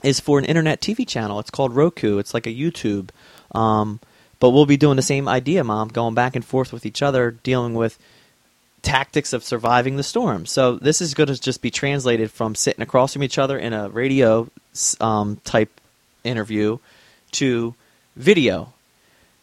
is 0.03 0.19
for 0.19 0.37
an 0.37 0.43
internet 0.43 0.81
TV 0.81 1.07
channel. 1.07 1.39
It's 1.39 1.49
called 1.49 1.77
Roku. 1.77 2.17
It's 2.17 2.33
like 2.33 2.45
a 2.45 2.53
YouTube. 2.53 3.09
Um, 3.55 4.01
but 4.41 4.49
we'll 4.49 4.65
be 4.65 4.75
doing 4.75 4.97
the 4.97 5.01
same 5.01 5.29
idea, 5.29 5.63
Mom, 5.63 5.87
going 5.87 6.13
back 6.13 6.35
and 6.35 6.43
forth 6.43 6.73
with 6.73 6.85
each 6.85 7.01
other, 7.01 7.31
dealing 7.31 7.73
with– 7.73 7.97
tactics 8.83 9.33
of 9.33 9.43
surviving 9.43 9.97
the 9.97 10.03
storm. 10.03 10.45
So 10.45 10.75
this 10.75 11.01
is 11.01 11.15
going 11.15 11.27
to 11.27 11.39
just 11.39 11.61
be 11.61 11.71
translated 11.71 12.29
from 12.29 12.53
sitting 12.53 12.83
across 12.83 13.13
from 13.13 13.23
each 13.23 13.39
other 13.39 13.57
in 13.57 13.73
a 13.73 13.89
radio 13.89 14.49
um, 15.01 15.41
type 15.43 15.71
interview 16.23 16.77
to 17.31 17.73
video. 18.15 18.73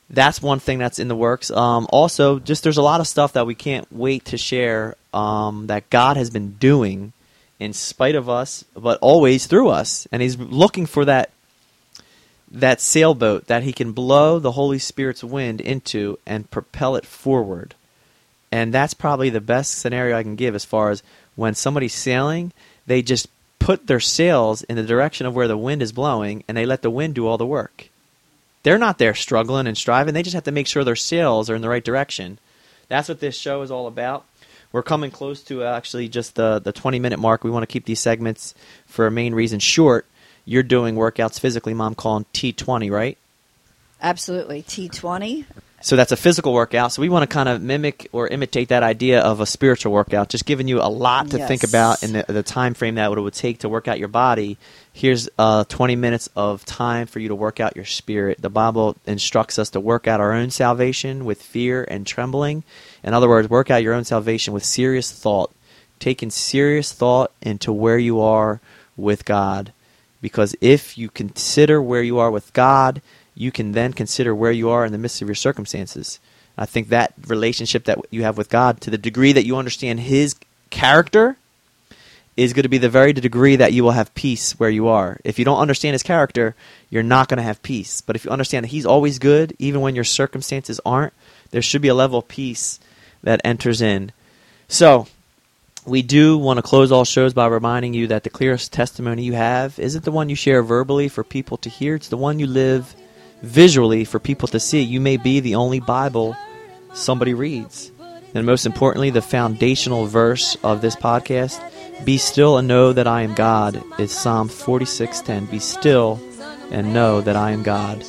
That's 0.09 0.43
one 0.43 0.61
thing 0.61 0.79
that's 0.79 0.99
in 0.99 1.09
the 1.09 1.17
works. 1.17 1.51
Um, 1.51 1.87
also, 1.91 2.39
just 2.39 2.63
there's 2.63 2.77
a 2.77 2.83
lot 2.83 3.01
of 3.01 3.07
stuff 3.07 3.33
that 3.33 3.47
we 3.47 3.55
can't 3.55 3.91
wait 3.91 4.27
to 4.27 4.37
share 4.37 4.97
um, 5.15 5.67
that 5.69 5.89
God 5.91 6.17
has 6.17 6.31
been 6.31 6.53
doing 6.53 7.13
in 7.59 7.73
spite 7.73 8.15
of 8.15 8.29
us, 8.29 8.65
but 8.75 8.99
always 9.01 9.47
through 9.47 9.69
us, 9.69 10.09
and 10.11 10.23
He's 10.23 10.39
looking 10.39 10.87
for 10.87 11.05
that 11.05 11.31
that 12.51 12.81
sailboat 12.81 13.47
that 13.47 13.63
He 13.63 13.73
can 13.73 13.93
blow 13.93 14.41
the 14.41 14.53
Holy 14.53 14.81
Spirit's 14.81 15.23
wind 15.23 15.61
into 15.61 16.19
and 16.27 16.51
propel 16.51 16.97
it 16.97 17.07
forward. 17.07 17.75
And 18.53 18.75
that's 18.75 18.95
probably 18.95 19.31
the 19.31 19.41
best 19.41 19.79
scenario 19.79 20.17
I 20.17 20.23
can 20.23 20.37
give 20.37 20.55
as 20.55 20.65
far 20.65 20.91
as 20.91 21.03
when 21.37 21.55
somebody's 21.55 21.95
sailing, 21.95 22.53
they 22.87 23.03
just 23.03 23.29
put 23.59 23.87
their 23.87 24.01
sails 24.01 24.63
in 24.63 24.77
the 24.77 24.83
direction 24.83 25.27
of 25.27 25.35
where 25.35 25.49
the 25.49 25.57
wind 25.57 25.83
is 25.83 25.93
blowing 25.93 26.43
and 26.49 26.57
they 26.57 26.67
let 26.67 26.83
the 26.83 26.91
wind 26.91 27.15
do 27.15 27.27
all 27.27 27.39
the 27.39 27.47
work. 27.47 27.89
They're 28.63 28.79
not 28.79 28.99
there 28.99 29.15
struggling 29.15 29.67
and 29.67 29.79
striving. 29.79 30.15
They 30.15 30.23
just 30.23 30.35
have 30.35 30.45
to 30.45 30.53
make 30.53 30.67
sure 30.67 30.83
their 30.83 30.97
sails 30.97 31.49
are 31.49 31.55
in 31.55 31.63
the 31.63 31.69
right 31.69 31.85
direction. 31.85 32.39
That's 32.89 33.09
what 33.09 33.21
this 33.21 33.37
show 33.37 33.63
is 33.63 33.71
all 33.71 33.87
about. 33.87 34.25
We're 34.73 34.83
coming 34.83 35.11
close 35.11 35.43
to 35.45 35.65
uh, 35.65 35.77
actually 35.77 36.09
just 36.09 36.35
the, 36.35 36.59
the 36.59 36.73
20 36.73 36.99
minute 36.99 37.19
mark. 37.19 37.43
We 37.43 37.51
want 37.51 37.63
to 37.63 37.73
keep 37.73 37.85
these 37.85 38.01
segments 38.01 38.55
for 38.87 39.07
a 39.07 39.11
main 39.11 39.35
reason 39.35 39.61
short. 39.61 40.07
You're 40.45 40.63
doing 40.63 40.95
workouts 40.97 41.41
physically, 41.41 41.75
Mom, 41.75 41.95
calling 41.95 42.27
T20, 42.33 42.91
right? 42.91 43.17
Absolutely. 44.03 44.63
T20. 44.63 45.45
So 45.83 45.97
that's 45.97 46.13
a 46.13 46.17
physical 46.17 46.53
workout. 46.53 46.93
So 46.93 47.01
we 47.01 47.09
want 47.09 47.23
to 47.23 47.33
kind 47.33 47.49
of 47.49 47.63
mimic 47.63 48.09
or 48.13 48.29
imitate 48.29 48.69
that 48.69 48.83
idea 48.83 49.21
of 49.21 49.41
a 49.41 49.47
spiritual 49.47 49.93
workout, 49.93 50.29
just 50.29 50.45
giving 50.45 50.69
you 50.69 50.81
a 50.81 50.91
lot 50.91 51.31
to 51.31 51.39
yes. 51.39 51.49
think 51.49 51.65
about 51.65 52.03
in 52.03 52.13
the, 52.13 52.25
the, 52.29 52.43
time 52.43 52.75
frame 52.75 52.97
that 52.97 53.11
it 53.11 53.19
would 53.21 53.33
take 53.33 53.61
to 53.61 53.69
work 53.69 53.89
out 53.89 53.99
your 53.99 54.09
body. 54.09 54.59
Here's 54.93 55.31
uh, 55.39 55.65
20 55.65 55.97
minutes 55.97 56.29
of 56.37 56.67
time 56.67 57.07
for 57.07 57.19
you 57.19 57.29
to 57.29 57.35
work 57.35 57.61
out 57.61 57.77
your 57.77 57.87
spirit. 57.87 58.43
The 58.43 58.51
Bible 58.51 58.97
instructs 59.07 59.59
us 59.59 59.71
to 59.71 59.81
work 59.81 60.07
out 60.07 60.21
our 60.21 60.33
own 60.33 60.51
salvation 60.51 61.25
with 61.25 61.43
fear 61.43 61.83
and 61.89 62.07
trembling. 62.07 62.63
In 63.03 63.15
other 63.15 63.29
words, 63.29 63.49
work 63.49 63.71
out 63.71 63.83
your 63.83 63.95
own 63.95 64.05
salvation 64.05 64.53
with 64.53 64.65
serious 64.65 65.11
thought, 65.11 65.51
taking 65.99 66.29
serious 66.29 66.93
thought 66.93 67.33
into 67.41 67.73
where 67.73 67.99
you 67.99 68.21
are 68.21 68.61
with 68.99 69.25
God. 69.25 69.73
Because 70.21 70.55
if 70.61 70.99
you 70.99 71.09
consider 71.09 71.81
where 71.81 72.03
you 72.03 72.19
are 72.19 72.31
with 72.31 72.53
God, 72.53 73.01
you 73.41 73.51
can 73.51 73.73
then 73.73 73.95
consider 73.95 74.35
where 74.35 74.53
you 74.53 74.69
are 74.69 74.85
in 74.85 74.93
the 74.93 74.99
midst 74.99 75.23
of 75.23 75.29
your 75.29 75.35
circumstances. 75.35 76.21
I 76.59 76.67
think 76.67 76.89
that 76.89 77.15
relationship 77.27 77.85
that 77.85 77.99
you 78.11 78.23
have 78.23 78.37
with 78.37 78.51
God, 78.51 78.83
to 78.83 78.91
the 78.91 78.99
degree 78.99 79.33
that 79.33 79.47
you 79.47 79.57
understand 79.57 80.01
His 80.01 80.37
character, 80.69 81.39
is 82.37 82.53
going 82.53 82.65
to 82.65 82.69
be 82.69 82.77
the 82.77 82.91
very 82.91 83.15
degree 83.15 83.57
that 83.57 83.73
you 83.73 83.83
will 83.83 83.93
have 83.93 84.15
peace 84.15 84.61
where 84.61 84.69
you 84.69 84.89
are. 84.89 85.19
If 85.25 85.39
you 85.39 85.47
don't 85.47 85.59
understand 85.59 85.95
His 85.95 86.03
character, 86.03 86.55
you're 86.91 87.03
not 87.03 87.29
going 87.29 87.39
to 87.39 87.43
have 87.43 87.63
peace. 87.63 88.03
But 88.03 88.15
if 88.15 88.27
you 88.27 88.31
understand 88.31 88.65
that 88.65 88.73
He's 88.73 88.85
always 88.85 89.19
good, 89.19 89.57
even 89.59 89.81
when 89.81 89.95
your 89.95 90.05
circumstances 90.05 90.79
aren't, 90.85 91.15
there 91.51 91.63
should 91.63 91.81
be 91.81 91.89
a 91.89 91.95
level 91.95 92.19
of 92.19 92.29
peace 92.29 92.79
that 93.23 93.41
enters 93.43 93.81
in. 93.81 94.13
So, 94.69 95.09
we 95.87 96.03
do 96.03 96.37
want 96.37 96.59
to 96.59 96.63
close 96.63 96.93
all 96.93 97.07
shows 97.07 97.33
by 97.33 97.47
reminding 97.47 97.95
you 97.95 98.07
that 98.09 98.23
the 98.23 98.31
clearest 98.31 98.71
testimony 98.71 99.23
you 99.23 99.33
have 99.33 99.79
isn't 99.79 100.05
the 100.05 100.13
one 100.13 100.29
you 100.29 100.37
share 100.37 100.63
verbally 100.63 101.09
for 101.09 101.25
people 101.25 101.57
to 101.57 101.71
hear, 101.71 101.95
it's 101.95 102.09
the 102.09 102.19
one 102.19 102.39
you 102.39 102.47
live 102.47 102.95
visually 103.43 104.05
for 104.05 104.19
people 104.19 104.49
to 104.49 104.61
see. 104.61 104.83
You 104.83 105.01
may 105.01 105.17
be 105.17 105.41
the 105.41 105.55
only 105.55 105.81
Bible 105.81 106.37
somebody 106.93 107.35
reads. 107.35 107.91
And 108.35 108.47
most 108.47 108.67
importantly, 108.67 109.11
the 109.11 109.23
foundational 109.23 110.07
verse 110.07 110.57
of 110.63 110.81
this 110.81 110.97
podcast, 110.97 111.61
be 112.05 112.17
still 112.17 112.59
and 112.59 112.69
know 112.69 112.93
that 112.93 113.07
I 113.07 113.23
am 113.23 113.35
God, 113.35 113.83
is 113.99 114.13
Psalm 114.13 114.49
46:10. 114.49 115.47
Be 115.51 115.59
still 115.59 116.21
and 116.71 116.95
know 116.95 117.21
that 117.21 117.37
I 117.37 117.51
am 117.51 117.63
God. 117.63 118.05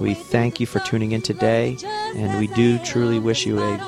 We 0.00 0.14
thank 0.14 0.60
you 0.60 0.66
for 0.66 0.80
tuning 0.80 1.12
in 1.12 1.22
today, 1.22 1.76
and 2.16 2.38
we 2.38 2.46
do 2.48 2.78
truly 2.78 3.18
wish 3.18 3.46
you 3.46 3.58
a 3.58 3.80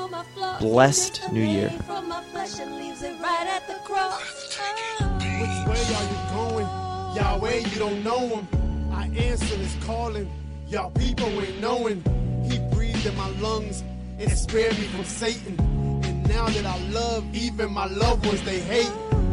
blessed 0.59 1.21
new 1.31 1.43
year. 1.43 1.71
Y'all 10.69 10.91
people 10.91 11.25
ain't 11.41 11.59
knowing. 11.59 12.03
He 12.47 12.59
breathed 12.75 13.03
in 13.03 13.17
my 13.17 13.27
lungs 13.39 13.83
and 14.19 14.31
spared 14.31 14.77
me 14.77 14.85
from 14.85 15.03
Satan. 15.03 15.59
And 16.03 16.29
now 16.29 16.45
that 16.45 16.63
I 16.63 16.77
love 16.89 17.25
even 17.33 17.71
my 17.73 17.87
loved 17.87 18.23
ones, 18.27 18.43
they 18.43 18.59
hate. 18.59 18.91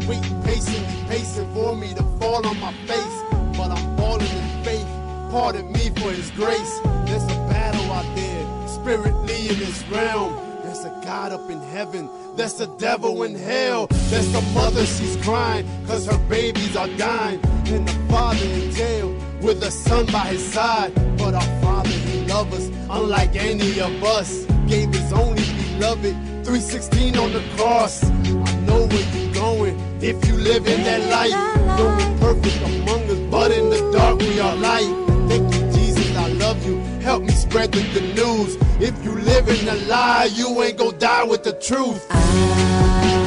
waiting 0.09 0.42
patiently, 0.44 1.05
pacing 1.09 1.53
for 1.53 1.77
me 1.77 1.92
to 1.92 2.03
fall 2.18 2.46
on 2.46 2.59
my 2.59 2.72
face. 2.87 3.22
But 3.55 3.70
I'm 3.70 3.96
falling 3.99 4.22
in 4.22 4.64
faith. 4.64 4.87
Pardon 5.31 5.70
me 5.72 5.90
for 5.90 6.11
His 6.11 6.31
grace. 6.31 6.81
There's 7.05 7.25
a 7.25 7.37
battle 7.53 7.92
out 7.92 8.16
there, 8.16 8.68
spiritually 8.68 9.49
in 9.49 9.59
this 9.59 9.85
realm. 9.88 10.45
A 10.87 11.01
God 11.05 11.33
up 11.33 11.51
in 11.51 11.61
heaven. 11.61 12.09
There's 12.37 12.55
the 12.55 12.68
devil 12.79 13.25
in 13.25 13.35
hell. 13.35 13.88
There's 14.09 14.31
the 14.33 14.40
mother, 14.55 14.87
she's 14.87 15.16
crying, 15.16 15.66
cause 15.85 16.07
her 16.07 16.18
babies 16.29 16.77
are 16.77 16.87
dying. 16.96 17.40
And 17.66 17.88
the 17.88 17.92
father 18.09 18.44
in 18.44 18.70
jail 18.70 19.09
with 19.40 19.64
a 19.64 19.70
son 19.72 20.07
by 20.07 20.27
his 20.35 20.46
side. 20.53 20.94
But 21.18 21.35
our 21.35 21.61
father, 21.61 21.88
he 21.88 22.25
loves 22.27 22.55
us, 22.55 22.66
unlike 22.88 23.35
any 23.35 23.81
of 23.81 24.05
us. 24.05 24.44
Gave 24.68 24.94
his 24.94 25.12
only 25.12 25.42
beloved 25.59 26.14
316 26.44 27.16
on 27.18 27.33
the 27.33 27.42
cross. 27.57 28.05
I 28.05 28.55
know 28.61 28.87
where 28.87 29.07
you're 29.16 29.35
going 29.35 29.77
if 30.01 30.25
you 30.25 30.37
live 30.37 30.68
in 30.68 30.85
that 30.85 31.03
light. 31.11 31.35
No 31.81 31.87
one 31.87 32.18
perfect 32.20 32.62
among 32.62 33.03
us, 33.11 33.18
but 33.29 33.51
in 33.51 33.70
the 33.70 33.90
dark 33.90 34.20
we 34.20 34.38
are 34.38 34.55
light. 34.55 34.92
Thank 35.27 35.53
you, 35.53 35.72
Jesus, 35.72 36.16
I 36.16 36.29
love 36.29 36.64
you. 36.64 36.79
Help 37.01 37.25
me 37.25 37.33
spread 37.33 37.72
the 37.72 37.83
good 37.92 38.14
news. 38.14 38.57
If 38.78 39.02
you 39.02 39.12
live 39.12 39.48
in 39.48 39.68
a 39.68 39.74
lie, 39.86 40.28
you 40.34 40.62
ain't 40.62 40.76
gonna 40.76 40.98
die 40.98 41.24
with 41.24 41.42
the 41.44 41.54
truth. 41.54 42.06
I've 42.10 43.25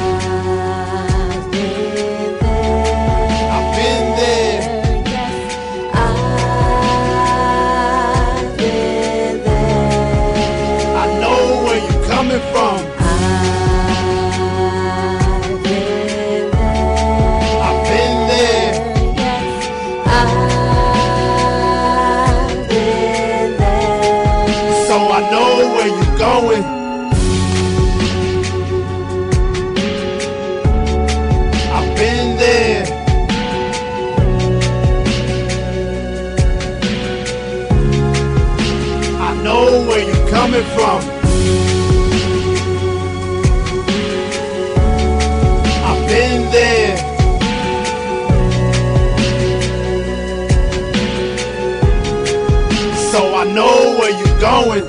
going. 54.40 54.84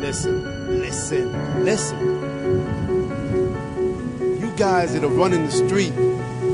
Listen, 0.00 0.80
listen, 0.80 1.64
listen. 1.64 1.98
You 4.38 4.52
guys 4.56 4.92
that 4.92 5.02
are 5.02 5.08
running 5.08 5.46
the 5.46 5.50
street, 5.50 5.94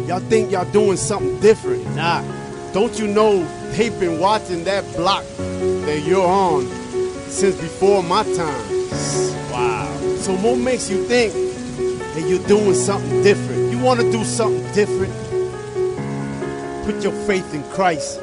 y'all 0.07 0.21
think 0.21 0.53
y'all 0.53 0.71
doing 0.71 0.97
something 0.97 1.40
different. 1.40 1.85
Nah. 1.97 2.23
Don't 2.73 2.97
you 3.01 3.09
know 3.09 3.43
they've 3.73 3.99
been 3.99 4.21
watching 4.21 4.62
that 4.64 4.85
block 4.95 5.25
that 5.37 6.03
you're 6.07 6.25
on 6.25 6.64
since 7.29 7.57
before 7.61 8.05
my 8.05 8.23
time? 8.23 8.90
Wow. 9.51 9.93
So 10.19 10.37
what 10.37 10.59
makes 10.59 10.88
you 10.88 11.05
think 11.09 11.33
that 12.14 12.25
you're 12.29 12.47
doing 12.47 12.75
something 12.75 13.25
different? 13.25 13.73
You 13.73 13.81
want 13.81 13.99
to 14.01 14.12
do 14.12 14.23
something 14.23 14.62
different? 14.73 15.12
Put 16.85 17.03
your 17.03 17.12
faith 17.27 17.53
in 17.53 17.64
Christ. 17.71 18.21